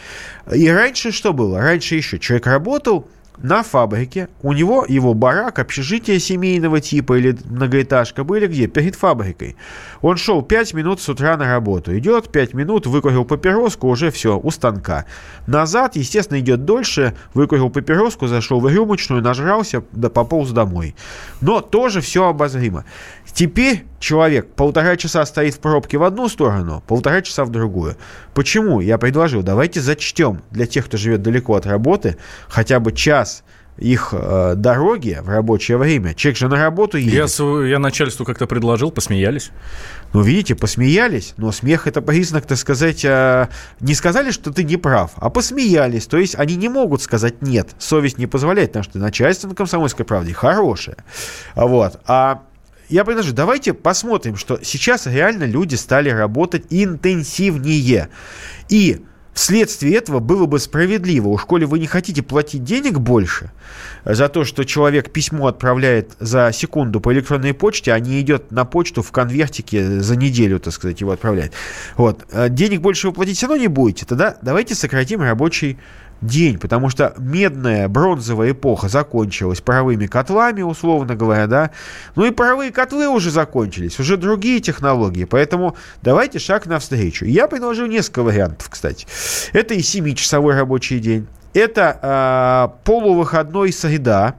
И 0.55 0.68
раньше 0.68 1.11
что 1.11 1.33
было? 1.33 1.61
Раньше 1.61 1.96
еще 1.96 2.18
человек 2.18 2.46
работал, 2.46 3.09
на 3.42 3.62
фабрике, 3.62 4.28
у 4.42 4.52
него 4.52 4.87
его 4.88 5.14
барак, 5.14 5.59
общежитие 5.59 6.20
семейного 6.20 6.81
типа 6.81 7.18
или 7.18 7.37
многоэтажка 7.44 8.24
были 8.24 8.46
где? 8.46 8.68
Перед 8.68 8.94
фабрикой. 8.94 9.57
Он 10.00 10.16
шел 10.16 10.42
5 10.42 10.74
минут 10.74 11.00
с 11.00 11.09
утра 11.09 11.37
на 11.37 11.46
работу. 11.46 11.96
Идет 11.98 12.31
5 12.31 12.55
минут, 12.55 12.87
выкурил 12.87 13.24
папироску, 13.24 13.88
уже 13.88 14.11
все, 14.11 14.38
у 14.38 14.50
станка. 14.50 15.07
Назад, 15.46 15.96
естественно, 15.96 16.38
идет 16.38 16.64
дольше, 16.64 17.14
выкурил 17.35 17.68
папироску, 17.68 18.28
зашел 18.28 18.61
в 18.61 18.68
рюмочную, 18.68 19.22
нажрался, 19.22 19.83
да 19.92 20.09
пополз 20.09 20.50
домой. 20.50 20.94
Но 21.40 21.61
тоже 21.61 22.00
все 22.00 22.28
обозримо. 22.28 22.85
Теперь 23.33 23.85
человек 23.98 24.52
полтора 24.55 24.96
часа 24.96 25.24
стоит 25.24 25.55
в 25.55 25.61
пробке 25.61 25.96
в 25.96 26.02
одну 26.02 26.28
сторону, 26.28 26.83
полтора 26.87 27.22
часа 27.22 27.44
в 27.44 27.50
другую. 27.50 27.96
Почему? 28.35 28.81
Я 28.81 28.98
предложил, 28.98 29.42
давайте 29.42 29.81
зачтем 29.81 30.42
для 30.50 30.66
тех, 30.66 30.85
кто 30.87 30.96
живет 30.96 31.22
далеко 31.22 31.55
от 31.55 31.66
работы, 31.66 32.18
хотя 32.48 32.78
бы 32.78 32.92
час 32.92 33.32
их 33.79 34.11
э, 34.12 34.55
дороги 34.57 35.18
в 35.23 35.29
рабочее 35.29 35.79
время. 35.79 36.14
Человек 36.14 36.38
же 36.38 36.49
на 36.49 36.57
работу 36.57 36.99
едет. 36.99 37.38
Я, 37.38 37.66
я 37.66 37.79
начальству 37.79 38.25
как-то 38.25 38.47
предложил, 38.47 38.90
посмеялись. 38.90 39.51
Ну, 40.12 40.21
видите, 40.21 40.55
посмеялись, 40.55 41.35
но 41.38 41.53
смех 41.53 41.87
это 41.87 42.03
признак, 42.03 42.47
так 42.47 42.59
сказать, 42.59 43.05
э, 43.05 43.49
не 43.81 43.95
сказали, 43.95 44.31
что 44.31 44.53
ты 44.53 44.62
не 44.62 44.77
прав, 44.77 45.12
а 45.16 45.31
посмеялись. 45.31 46.07
То 46.07 46.18
есть 46.18 46.35
они 46.35 46.57
не 46.57 46.68
могут 46.68 47.03
сказать 47.03 47.40
нет. 47.40 47.71
Совесть 47.79 48.18
не 48.18 48.27
позволяет, 48.27 48.71
потому 48.71 48.85
что 48.85 48.99
начальство 48.99 49.49
на 49.49 49.55
комсомольской 49.55 50.05
правде 50.05 50.35
хорошее. 50.35 50.99
Вот. 51.55 51.99
А 52.07 52.42
я 52.90 53.07
предложу, 53.07 53.33
давайте 53.33 53.73
посмотрим, 53.73 54.37
что 54.37 54.61
сейчас 54.62 55.07
реально 55.07 55.45
люди 55.45 55.77
стали 55.77 56.11
работать 56.11 56.66
интенсивнее. 56.68 58.11
И 58.68 59.03
Вследствие 59.33 59.95
этого 59.97 60.18
было 60.18 60.47
бы 60.47 60.59
справедливо. 60.59 61.29
Уж 61.29 61.45
коли 61.45 61.64
вы 61.64 61.79
не 61.79 61.87
хотите 61.87 62.23
платить 62.23 62.64
денег 62.64 62.99
больше 62.99 63.51
за 64.05 64.29
то, 64.29 64.45
что 64.45 64.64
человек 64.64 65.11
письмо 65.11 65.47
отправляет 65.47 66.12
за 66.21 66.51
секунду 66.53 67.01
по 67.01 67.12
электронной 67.12 67.55
почте, 67.55 67.92
а 67.92 67.99
не 67.99 68.21
идет 68.21 68.51
на 68.51 68.64
почту 68.64 69.03
в 69.03 69.11
конвертике 69.11 70.01
за 70.01 70.16
неделю, 70.16 70.61
так 70.61 70.75
сказать, 70.75 71.01
его 71.01 71.12
отправляет. 71.12 71.53
Вот. 71.97 72.27
А 72.31 72.51
денег 72.51 72.83
больше 72.83 73.09
вы 73.09 73.14
платить 73.14 73.38
все 73.38 73.47
равно 73.47 73.62
не 73.62 73.68
будете, 73.68 74.05
тогда 74.05 74.37
давайте 74.42 74.75
сократим 74.75 75.23
рабочий 75.23 75.79
день, 76.22 76.58
потому 76.58 76.88
что 76.88 77.14
медная, 77.18 77.88
бронзовая 77.88 78.52
эпоха 78.52 78.88
закончилась 78.88 79.61
паровыми 79.61 80.06
котлами, 80.06 80.62
условно 80.62 81.14
говоря, 81.14 81.46
да. 81.46 81.70
Ну 82.16 82.24
и 82.24 82.30
паровые 82.30 82.70
котлы 82.70 83.08
уже 83.08 83.30
закончились, 83.30 83.98
уже 83.98 84.16
другие 84.16 84.61
технологии, 84.61 85.24
поэтому 85.24 85.76
давайте 86.00 86.38
шаг 86.38 86.66
навстречу. 86.66 87.24
Я 87.24 87.48
предложил 87.48 87.87
несколько 87.87 88.22
вариантов, 88.22 88.70
кстати. 88.70 89.06
Это 89.52 89.74
и 89.74 89.80
7-часовой 89.80 90.54
рабочий 90.54 91.00
день, 91.00 91.26
это 91.54 91.98
э, 92.00 92.85
полувыходной 92.85 93.72
среда, 93.72 94.37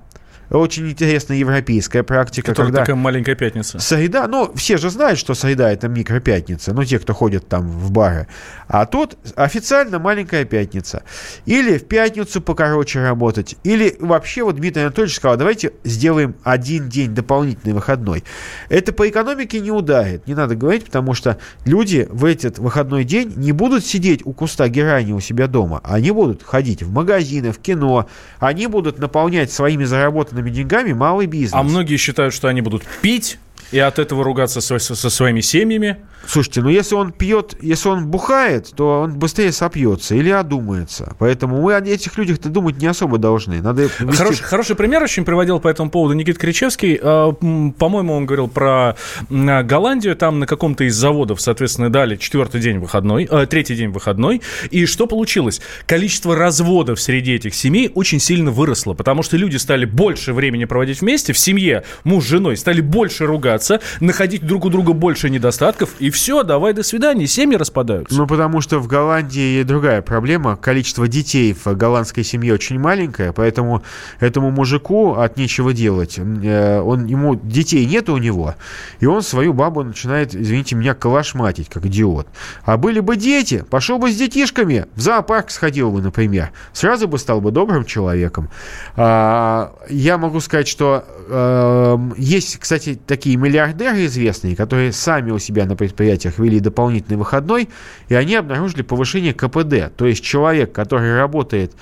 очень 0.58 0.90
интересная 0.90 1.38
европейская 1.38 2.04
практика. 2.04 2.52
Которая 2.52 2.72
когда 2.72 2.82
такая 2.82 2.96
маленькая 2.96 3.36
пятница. 3.36 3.80
Среда, 3.80 4.28
ну, 4.28 4.52
все 4.56 4.78
же 4.78 4.90
знают, 4.90 5.20
что 5.20 5.34
среда 5.34 5.72
это 5.72 5.88
микропятница, 5.88 6.74
ну, 6.74 6.84
те, 6.84 7.00
кто 7.00 7.14
ходят 7.14 7.48
там 7.48 7.68
в 7.68 7.92
бары. 7.92 8.28
А 8.68 8.86
тут 8.86 9.18
официально 9.36 10.00
маленькая 10.00 10.46
пятница. 10.46 11.04
Или 11.46 11.78
в 11.78 11.88
пятницу 11.88 12.42
покороче 12.42 13.02
работать, 13.02 13.56
или 13.64 13.96
вообще 14.00 14.44
вот 14.44 14.58
Дмитрий 14.58 14.84
Анатольевич 14.84 15.16
сказал, 15.16 15.38
давайте 15.38 15.74
сделаем 15.84 16.36
один 16.44 16.88
день 16.90 17.14
дополнительный 17.16 17.74
выходной. 17.74 18.24
Это 18.70 18.94
по 18.94 19.10
экономике 19.10 19.60
не 19.60 19.72
ударит, 19.72 20.28
не 20.28 20.36
надо 20.36 20.56
говорить, 20.56 20.86
потому 20.86 21.14
что 21.14 21.38
люди 21.66 22.08
в 22.12 22.26
этот 22.26 22.60
выходной 22.60 23.04
день 23.04 23.34
не 23.36 23.52
будут 23.52 23.86
сидеть 23.86 24.22
у 24.26 24.34
куста 24.34 24.68
герани 24.70 25.14
у 25.14 25.20
себя 25.20 25.48
дома, 25.48 25.82
они 25.84 26.12
будут 26.12 26.44
ходить 26.44 26.84
в 26.84 26.92
магазины, 26.92 27.52
в 27.52 27.60
кино, 27.60 28.08
они 28.40 28.68
будут 28.68 29.00
наполнять 29.00 29.52
своими 29.52 29.84
заработанными 29.84 30.43
деньгами 30.50 30.94
малый 30.94 31.28
бизнес. 31.28 31.54
А 31.54 31.64
многие 31.64 31.98
считают, 31.98 32.34
что 32.34 32.48
они 32.48 32.62
будут 32.62 32.84
пить 33.02 33.38
и 33.74 33.80
от 33.80 33.98
этого 33.98 34.24
ругаться 34.24 34.62
со, 34.62 34.78
со, 34.78 34.96
со 34.96 35.10
своими 35.10 35.42
семьями. 35.42 35.98
Слушайте, 36.28 36.62
ну 36.62 36.70
если 36.70 36.96
он 36.96 37.12
пьет, 37.12 37.56
если 37.60 37.90
он 37.90 38.08
бухает, 38.08 38.72
то 38.76 39.02
он 39.02 39.18
быстрее 39.18 39.52
сопьется 39.52 40.16
или 40.16 40.30
одумается. 40.30 41.16
Поэтому 41.20 41.62
мы 41.62 41.76
о 41.76 41.80
этих 41.80 42.18
людях-то 42.18 42.50
думать 42.50 42.78
не 42.78 42.88
особо 42.88 43.18
должны. 43.18 43.62
Надо 43.62 43.84
вести... 43.84 44.06
Хороший, 44.16 44.44
хороший 44.44 44.76
пример 44.76 45.02
очень 45.04 45.26
приводил 45.26 45.60
по 45.60 45.68
этому 45.68 45.90
поводу 45.90 46.14
Никит 46.14 46.38
Кричевский. 46.38 47.00
А, 47.02 47.32
По-моему, 47.32 48.14
он 48.14 48.26
говорил 48.26 48.48
про 48.48 48.96
м, 49.30 49.68
Голландию. 49.68 50.16
Там 50.16 50.40
на 50.40 50.46
каком-то 50.46 50.84
из 50.84 50.96
заводов, 50.96 51.42
соответственно, 51.42 51.90
дали 51.90 52.16
четвертый 52.16 52.62
день 52.62 52.78
выходной, 52.78 53.28
э, 53.30 53.46
третий 53.48 53.76
день 53.76 53.90
выходной. 53.90 54.42
И 54.70 54.86
что 54.86 55.08
получилось? 55.08 55.62
Количество 55.88 56.36
разводов 56.36 57.02
среди 57.02 57.34
этих 57.34 57.56
семей 57.56 57.92
очень 57.96 58.20
сильно 58.20 58.52
выросло, 58.52 58.94
потому 58.94 59.24
что 59.24 59.36
люди 59.36 59.58
стали 59.58 59.86
больше 59.86 60.32
времени 60.32 60.66
проводить 60.66 61.02
вместе 61.02 61.34
в 61.34 61.40
семье, 61.40 61.84
муж 62.04 62.26
с 62.26 62.28
женой, 62.28 62.56
стали 62.56 62.82
больше 62.82 63.26
ругаться, 63.26 63.63
находить 64.00 64.46
друг 64.46 64.66
у 64.66 64.70
друга 64.70 64.94
больше 64.94 65.30
недостатков, 65.30 65.96
и 66.00 66.10
все, 66.10 66.44
давай 66.44 66.74
до 66.74 66.84
свидания, 66.84 67.28
семьи 67.28 67.56
распадаются. 67.56 68.16
Ну, 68.16 68.28
потому 68.28 68.62
что 68.62 68.80
в 68.80 68.88
Голландии 68.88 69.64
другая 69.64 70.02
проблема. 70.02 70.56
Количество 70.56 71.08
детей 71.08 71.54
в 71.54 71.66
голландской 71.76 72.24
семье 72.24 72.54
очень 72.54 72.80
маленькое, 72.80 73.34
поэтому 73.34 73.84
этому 74.20 74.52
мужику 74.52 75.14
от 75.16 75.38
нечего 75.38 75.74
делать. 75.74 76.18
Э, 76.18 76.80
Он, 76.80 77.06
ему 77.06 77.36
детей 77.36 77.86
нет 77.86 78.10
у 78.10 78.18
него, 78.18 78.56
и 79.00 79.06
он 79.06 79.22
свою 79.22 79.54
бабу 79.54 79.84
начинает, 79.84 80.36
извините 80.36 80.76
меня, 80.76 80.94
калашматить, 80.94 81.70
как 81.70 81.86
идиот. 81.86 82.28
А 82.66 82.78
были 82.78 83.00
бы 83.00 83.16
дети, 83.16 83.64
пошел 83.70 83.98
бы 83.98 84.12
с 84.12 84.16
детишками, 84.16 84.86
в 84.96 85.02
зоопарк 85.02 85.52
сходил 85.52 85.92
бы, 85.92 86.02
например. 86.02 86.52
Сразу 86.74 87.08
бы 87.08 87.18
стал 87.18 87.42
бы 87.42 87.52
добрым 87.52 87.86
человеком. 87.86 88.50
А, 88.96 89.74
я 89.90 90.18
могу 90.18 90.40
сказать, 90.40 90.68
что 90.68 91.06
э, 91.28 91.98
есть, 92.18 92.58
кстати, 92.58 93.00
такие 93.06 93.38
миллиардеры 93.54 94.06
известные, 94.06 94.56
которые 94.56 94.92
сами 94.92 95.32
у 95.32 95.38
себя 95.38 95.66
на 95.66 95.76
предприятиях 95.76 96.40
ввели 96.40 96.60
дополнительный 96.60 97.18
выходной, 97.18 97.70
и 98.10 98.16
они 98.16 98.36
обнаружили 98.36 98.82
повышение 98.82 99.34
КПД. 99.34 99.96
То 99.96 100.08
есть 100.08 100.24
человек, 100.24 100.72
который 100.72 101.16
работает 101.16 101.74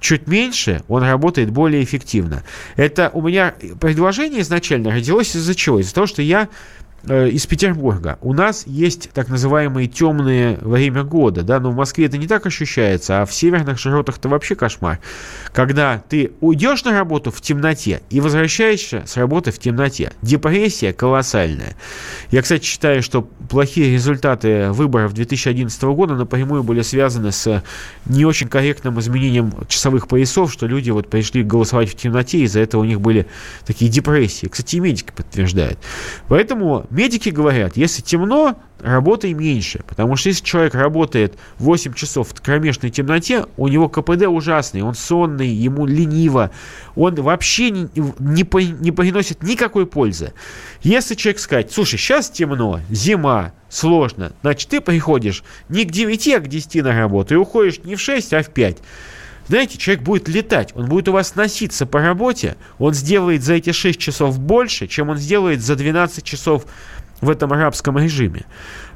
чуть 0.00 0.26
меньше, 0.26 0.82
он 0.88 1.02
работает 1.02 1.50
более 1.50 1.84
эффективно. 1.84 2.44
Это 2.76 3.10
у 3.12 3.20
меня 3.20 3.54
предложение 3.80 4.40
изначально 4.40 4.90
родилось 4.90 5.36
из-за 5.36 5.54
чего? 5.54 5.80
Из-за 5.80 5.94
того, 5.94 6.06
что 6.06 6.22
я 6.22 6.48
из 7.06 7.46
Петербурга. 7.46 8.18
У 8.20 8.32
нас 8.32 8.66
есть 8.66 9.10
так 9.12 9.28
называемые 9.28 9.86
темные 9.86 10.58
время 10.60 11.04
года, 11.04 11.42
да, 11.42 11.60
но 11.60 11.70
в 11.70 11.76
Москве 11.76 12.06
это 12.06 12.18
не 12.18 12.26
так 12.26 12.46
ощущается, 12.46 13.22
а 13.22 13.26
в 13.26 13.32
северных 13.32 13.78
широтах 13.78 14.18
это 14.18 14.28
вообще 14.28 14.54
кошмар. 14.54 14.98
Когда 15.52 16.02
ты 16.08 16.32
уйдешь 16.40 16.84
на 16.84 16.92
работу 16.92 17.30
в 17.30 17.40
темноте 17.40 18.02
и 18.10 18.20
возвращаешься 18.20 19.04
с 19.06 19.16
работы 19.16 19.52
в 19.52 19.58
темноте. 19.58 20.12
Депрессия 20.22 20.92
колоссальная. 20.92 21.76
Я, 22.30 22.42
кстати, 22.42 22.64
считаю, 22.64 23.02
что 23.02 23.22
плохие 23.22 23.92
результаты 23.92 24.70
выборов 24.72 25.14
2011 25.14 25.82
года 25.84 26.14
напрямую 26.14 26.62
были 26.62 26.82
связаны 26.82 27.32
с 27.32 27.62
не 28.06 28.24
очень 28.24 28.48
корректным 28.48 28.98
изменением 29.00 29.52
часовых 29.68 30.08
поясов, 30.08 30.52
что 30.52 30.66
люди 30.66 30.90
вот 30.90 31.08
пришли 31.08 31.42
голосовать 31.42 31.90
в 31.90 31.94
темноте, 31.94 32.40
из-за 32.40 32.60
этого 32.60 32.82
у 32.82 32.84
них 32.84 33.00
были 33.00 33.26
такие 33.64 33.90
депрессии. 33.90 34.46
Кстати, 34.46 34.76
медики 34.76 35.12
подтверждают. 35.14 35.78
Поэтому 36.26 36.86
медики 36.90 37.28
говорят, 37.28 37.76
если 37.76 38.02
темно, 38.02 38.56
работай 38.80 39.32
меньше. 39.32 39.82
Потому 39.86 40.16
что 40.16 40.28
если 40.28 40.44
человек 40.44 40.74
работает 40.74 41.38
8 41.58 41.94
часов 41.94 42.28
в 42.28 42.40
кромешной 42.40 42.90
темноте, 42.90 43.46
у 43.56 43.68
него 43.68 43.88
КПД 43.88 44.26
ужасный, 44.26 44.82
он 44.82 44.94
сонный, 44.94 45.48
ему 45.48 45.86
лениво, 45.86 46.50
он 46.94 47.14
вообще 47.16 47.70
не, 47.70 47.88
не, 47.94 48.82
не 48.82 48.92
приносит 48.92 49.42
никакой 49.42 49.86
пользы. 49.86 50.32
Если 50.82 51.14
человек 51.14 51.40
сказать, 51.40 51.72
слушай, 51.72 51.98
сейчас 51.98 52.30
темно, 52.30 52.80
зима, 52.90 53.52
сложно, 53.68 54.32
значит, 54.42 54.68
ты 54.68 54.80
приходишь 54.80 55.42
не 55.68 55.84
к 55.84 55.90
9, 55.90 56.28
а 56.28 56.40
к 56.40 56.48
10 56.48 56.82
на 56.82 56.98
работу 56.98 57.34
и 57.34 57.36
уходишь 57.36 57.80
не 57.84 57.96
в 57.96 58.00
6, 58.00 58.32
а 58.32 58.42
в 58.42 58.50
5. 58.50 58.78
Знаете, 59.48 59.78
человек 59.78 60.04
будет 60.04 60.28
летать, 60.28 60.72
он 60.74 60.86
будет 60.86 61.08
у 61.08 61.12
вас 61.12 61.34
носиться 61.34 61.86
по 61.86 62.00
работе, 62.00 62.56
он 62.78 62.92
сделает 62.92 63.42
за 63.42 63.54
эти 63.54 63.72
6 63.72 63.98
часов 63.98 64.38
больше, 64.38 64.86
чем 64.86 65.08
он 65.08 65.16
сделает 65.16 65.62
за 65.62 65.74
12 65.74 66.22
часов 66.22 66.66
в 67.20 67.30
этом 67.30 67.52
арабском 67.52 67.98
режиме. 67.98 68.44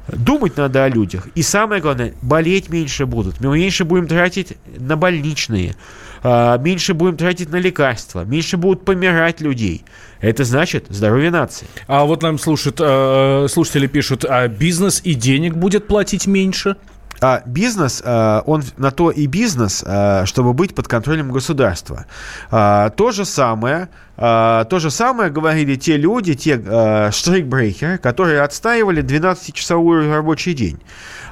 Думать 0.07 0.57
надо 0.57 0.83
о 0.83 0.89
людях. 0.89 1.27
И 1.33 1.41
самое 1.41 1.81
главное, 1.81 2.13
болеть 2.21 2.69
меньше 2.69 3.05
будут. 3.05 3.39
Мы 3.39 3.57
меньше 3.57 3.83
будем 3.83 4.07
тратить 4.07 4.57
на 4.77 4.95
больничные, 4.95 5.75
а, 6.21 6.57
меньше 6.57 6.93
будем 6.93 7.17
тратить 7.17 7.49
на 7.49 7.57
лекарства, 7.57 8.23
меньше 8.23 8.57
будут 8.57 8.85
помирать 8.85 9.41
людей. 9.41 9.83
Это 10.19 10.43
значит 10.43 10.85
здоровье 10.89 11.31
нации. 11.31 11.67
А 11.87 12.05
вот 12.05 12.21
нам 12.21 12.37
слушают, 12.37 12.77
э, 12.79 13.47
слушатели 13.49 13.87
пишут, 13.87 14.23
а 14.23 14.47
бизнес 14.47 15.01
и 15.03 15.15
денег 15.15 15.55
будет 15.55 15.87
платить 15.87 16.27
меньше? 16.27 16.75
А 17.23 17.41
бизнес, 17.45 18.01
э, 18.03 18.41
он 18.45 18.63
на 18.75 18.91
то 18.91 19.09
и 19.09 19.27
бизнес, 19.27 19.81
э, 19.85 20.25
чтобы 20.25 20.53
быть 20.53 20.75
под 20.75 20.89
контролем 20.89 21.31
государства. 21.31 22.05
А, 22.51 22.89
То 22.89 23.11
же 23.11 23.23
самое 23.23 23.87
а, 24.15 24.65
то 24.65 24.79
же 24.79 24.91
самое 24.91 25.31
говорили 25.31 25.75
те 25.75 25.97
люди, 25.97 26.35
те 26.35 26.61
а, 26.65 27.11
штрейкбрейкеры, 27.11 27.97
которые 27.97 28.41
отстаивали 28.41 29.03
12-часовой 29.03 30.09
рабочий 30.09 30.53
день. 30.53 30.79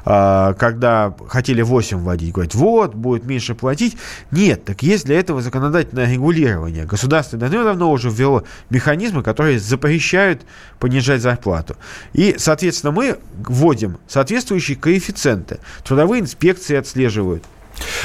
А, 0.04 0.54
когда 0.54 1.14
хотели 1.28 1.62
8 1.62 2.00
вводить, 2.00 2.34
говорят, 2.34 2.56
вот, 2.56 2.96
будет 2.96 3.26
меньше 3.26 3.54
платить. 3.54 3.98
Нет, 4.32 4.66
так 4.66 4.82
есть 4.82 5.06
для 5.06 5.20
этого 5.20 5.42
законодательное 5.42 6.12
регулирование. 6.12 6.86
Государство 6.86 7.38
давно-давно 7.38 7.92
уже 7.92 8.10
ввело 8.10 8.44
механизмы, 8.70 9.22
которые 9.22 9.60
запрещают 9.60 10.42
понижать 10.80 11.22
зарплату. 11.22 11.78
И, 12.14 12.36
соответственно, 12.38 12.92
мы 12.92 13.20
вводим 13.48 13.98
соответствующие 14.08 14.78
коэффициенты. 14.78 15.60
Трудовые 15.84 16.22
инспекции 16.22 16.76
отслеживают. 16.76 17.44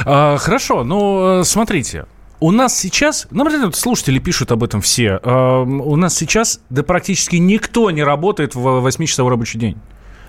А, 0.04 0.36
хорошо, 0.36 0.84
ну, 0.84 1.40
э, 1.40 1.44
смотрите, 1.44 2.06
у 2.40 2.50
нас 2.50 2.78
сейчас, 2.78 3.26
ну, 3.30 3.72
слушатели 3.72 4.18
пишут 4.18 4.52
об 4.52 4.62
этом 4.62 4.80
все, 4.80 5.20
э, 5.22 5.64
у 5.64 5.96
нас 5.96 6.14
сейчас 6.14 6.60
да 6.70 6.82
практически 6.82 7.36
никто 7.36 7.90
не 7.90 8.02
работает 8.02 8.54
в 8.54 8.66
8-часовой 8.86 9.30
рабочий 9.30 9.58
день. 9.58 9.76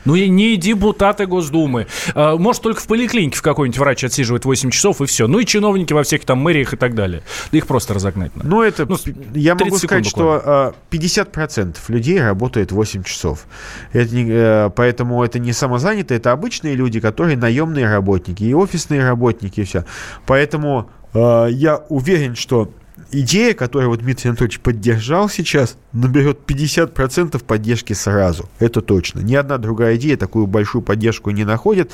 Ну 0.07 0.15
и 0.15 0.29
не 0.29 0.55
депутаты 0.55 1.25
Госдумы. 1.25 1.87
А, 2.15 2.37
может, 2.37 2.61
только 2.61 2.79
в 2.79 2.87
поликлинике 2.87 3.37
в 3.37 3.41
какой-нибудь 3.41 3.77
врач 3.77 4.05
отсиживает 4.05 4.45
8 4.45 4.69
часов, 4.69 5.01
и 5.01 5.05
все. 5.05 5.27
Ну 5.27 5.39
и 5.39 5.45
чиновники 5.45 5.91
во 5.91 6.03
всех 6.03 6.23
там 6.23 6.39
мэриях 6.39 6.73
и 6.73 6.77
так 6.77 6.95
далее. 6.95 7.23
Да 7.51 7.57
их 7.57 7.67
просто 7.67 7.93
разогнать 7.93 8.33
надо. 8.33 8.47
Ну, 8.47 8.61
это, 8.61 8.85
ну, 8.85 8.95
я 9.33 9.55
могу 9.55 9.77
сказать, 9.77 10.05
что 10.05 10.73
50% 10.91 11.75
а, 11.77 11.91
людей 11.91 12.21
работает 12.21 12.71
8 12.71 13.03
часов. 13.03 13.47
Это 13.91 14.15
не, 14.15 14.25
э, 14.29 14.69
поэтому 14.73 15.21
это 15.25 15.39
не 15.39 15.51
самозанятые, 15.51 16.19
это 16.19 16.31
обычные 16.31 16.75
люди, 16.75 17.01
которые 17.01 17.35
наемные 17.35 17.89
работники 17.89 18.45
и 18.45 18.53
офисные 18.53 19.03
работники, 19.03 19.59
и 19.59 19.63
все. 19.65 19.83
Поэтому 20.25 20.89
я 21.13 21.83
уверен, 21.89 22.35
что 22.35 22.69
идея, 23.11 23.53
которую 23.53 23.89
вот 23.89 23.99
Дмитрий 23.99 24.29
Анатольевич 24.29 24.59
поддержал 24.59 25.29
сейчас, 25.29 25.77
наберет 25.93 26.39
50% 26.45 27.43
поддержки 27.43 27.93
сразу. 27.93 28.49
Это 28.59 28.81
точно. 28.81 29.19
Ни 29.19 29.35
одна 29.35 29.57
другая 29.57 29.95
идея 29.95 30.17
такую 30.17 30.47
большую 30.47 30.81
поддержку 30.81 31.31
не 31.31 31.43
находит. 31.43 31.91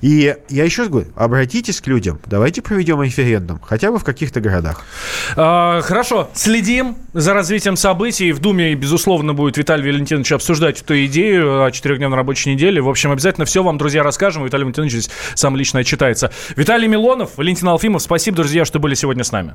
И 0.00 0.34
я 0.48 0.64
еще 0.64 0.82
раз 0.82 0.90
говорю, 0.90 1.08
обратитесь 1.16 1.80
к 1.80 1.86
людям, 1.86 2.20
давайте 2.26 2.62
проведем 2.62 3.02
референдум, 3.02 3.60
хотя 3.60 3.90
бы 3.90 3.98
в 3.98 4.04
каких-то 4.04 4.40
городах. 4.40 4.84
А, 5.36 5.80
хорошо, 5.82 6.30
следим 6.34 6.96
за 7.12 7.34
развитием 7.34 7.76
событий. 7.76 8.32
В 8.32 8.38
Думе, 8.40 8.74
безусловно, 8.74 9.34
будет 9.34 9.56
Виталий 9.56 9.90
Валентинович 9.90 10.32
обсуждать 10.32 10.80
эту 10.82 11.04
идею 11.06 11.64
о 11.64 11.70
четырехдневной 11.70 12.16
рабочей 12.16 12.52
неделе. 12.52 12.80
В 12.80 12.88
общем, 12.88 13.10
обязательно 13.12 13.44
все 13.44 13.62
вам, 13.62 13.78
друзья, 13.78 14.02
расскажем. 14.02 14.44
Виталий 14.44 14.64
Валентинович 14.64 14.92
здесь 14.92 15.10
сам 15.34 15.56
лично 15.56 15.80
отчитается. 15.80 16.30
Виталий 16.56 16.88
Милонов, 16.88 17.36
Валентин 17.36 17.68
Алфимов, 17.68 18.02
спасибо, 18.02 18.36
друзья, 18.36 18.64
что 18.64 18.78
были 18.78 18.94
сегодня 18.94 19.24
с 19.24 19.32
нами. 19.32 19.54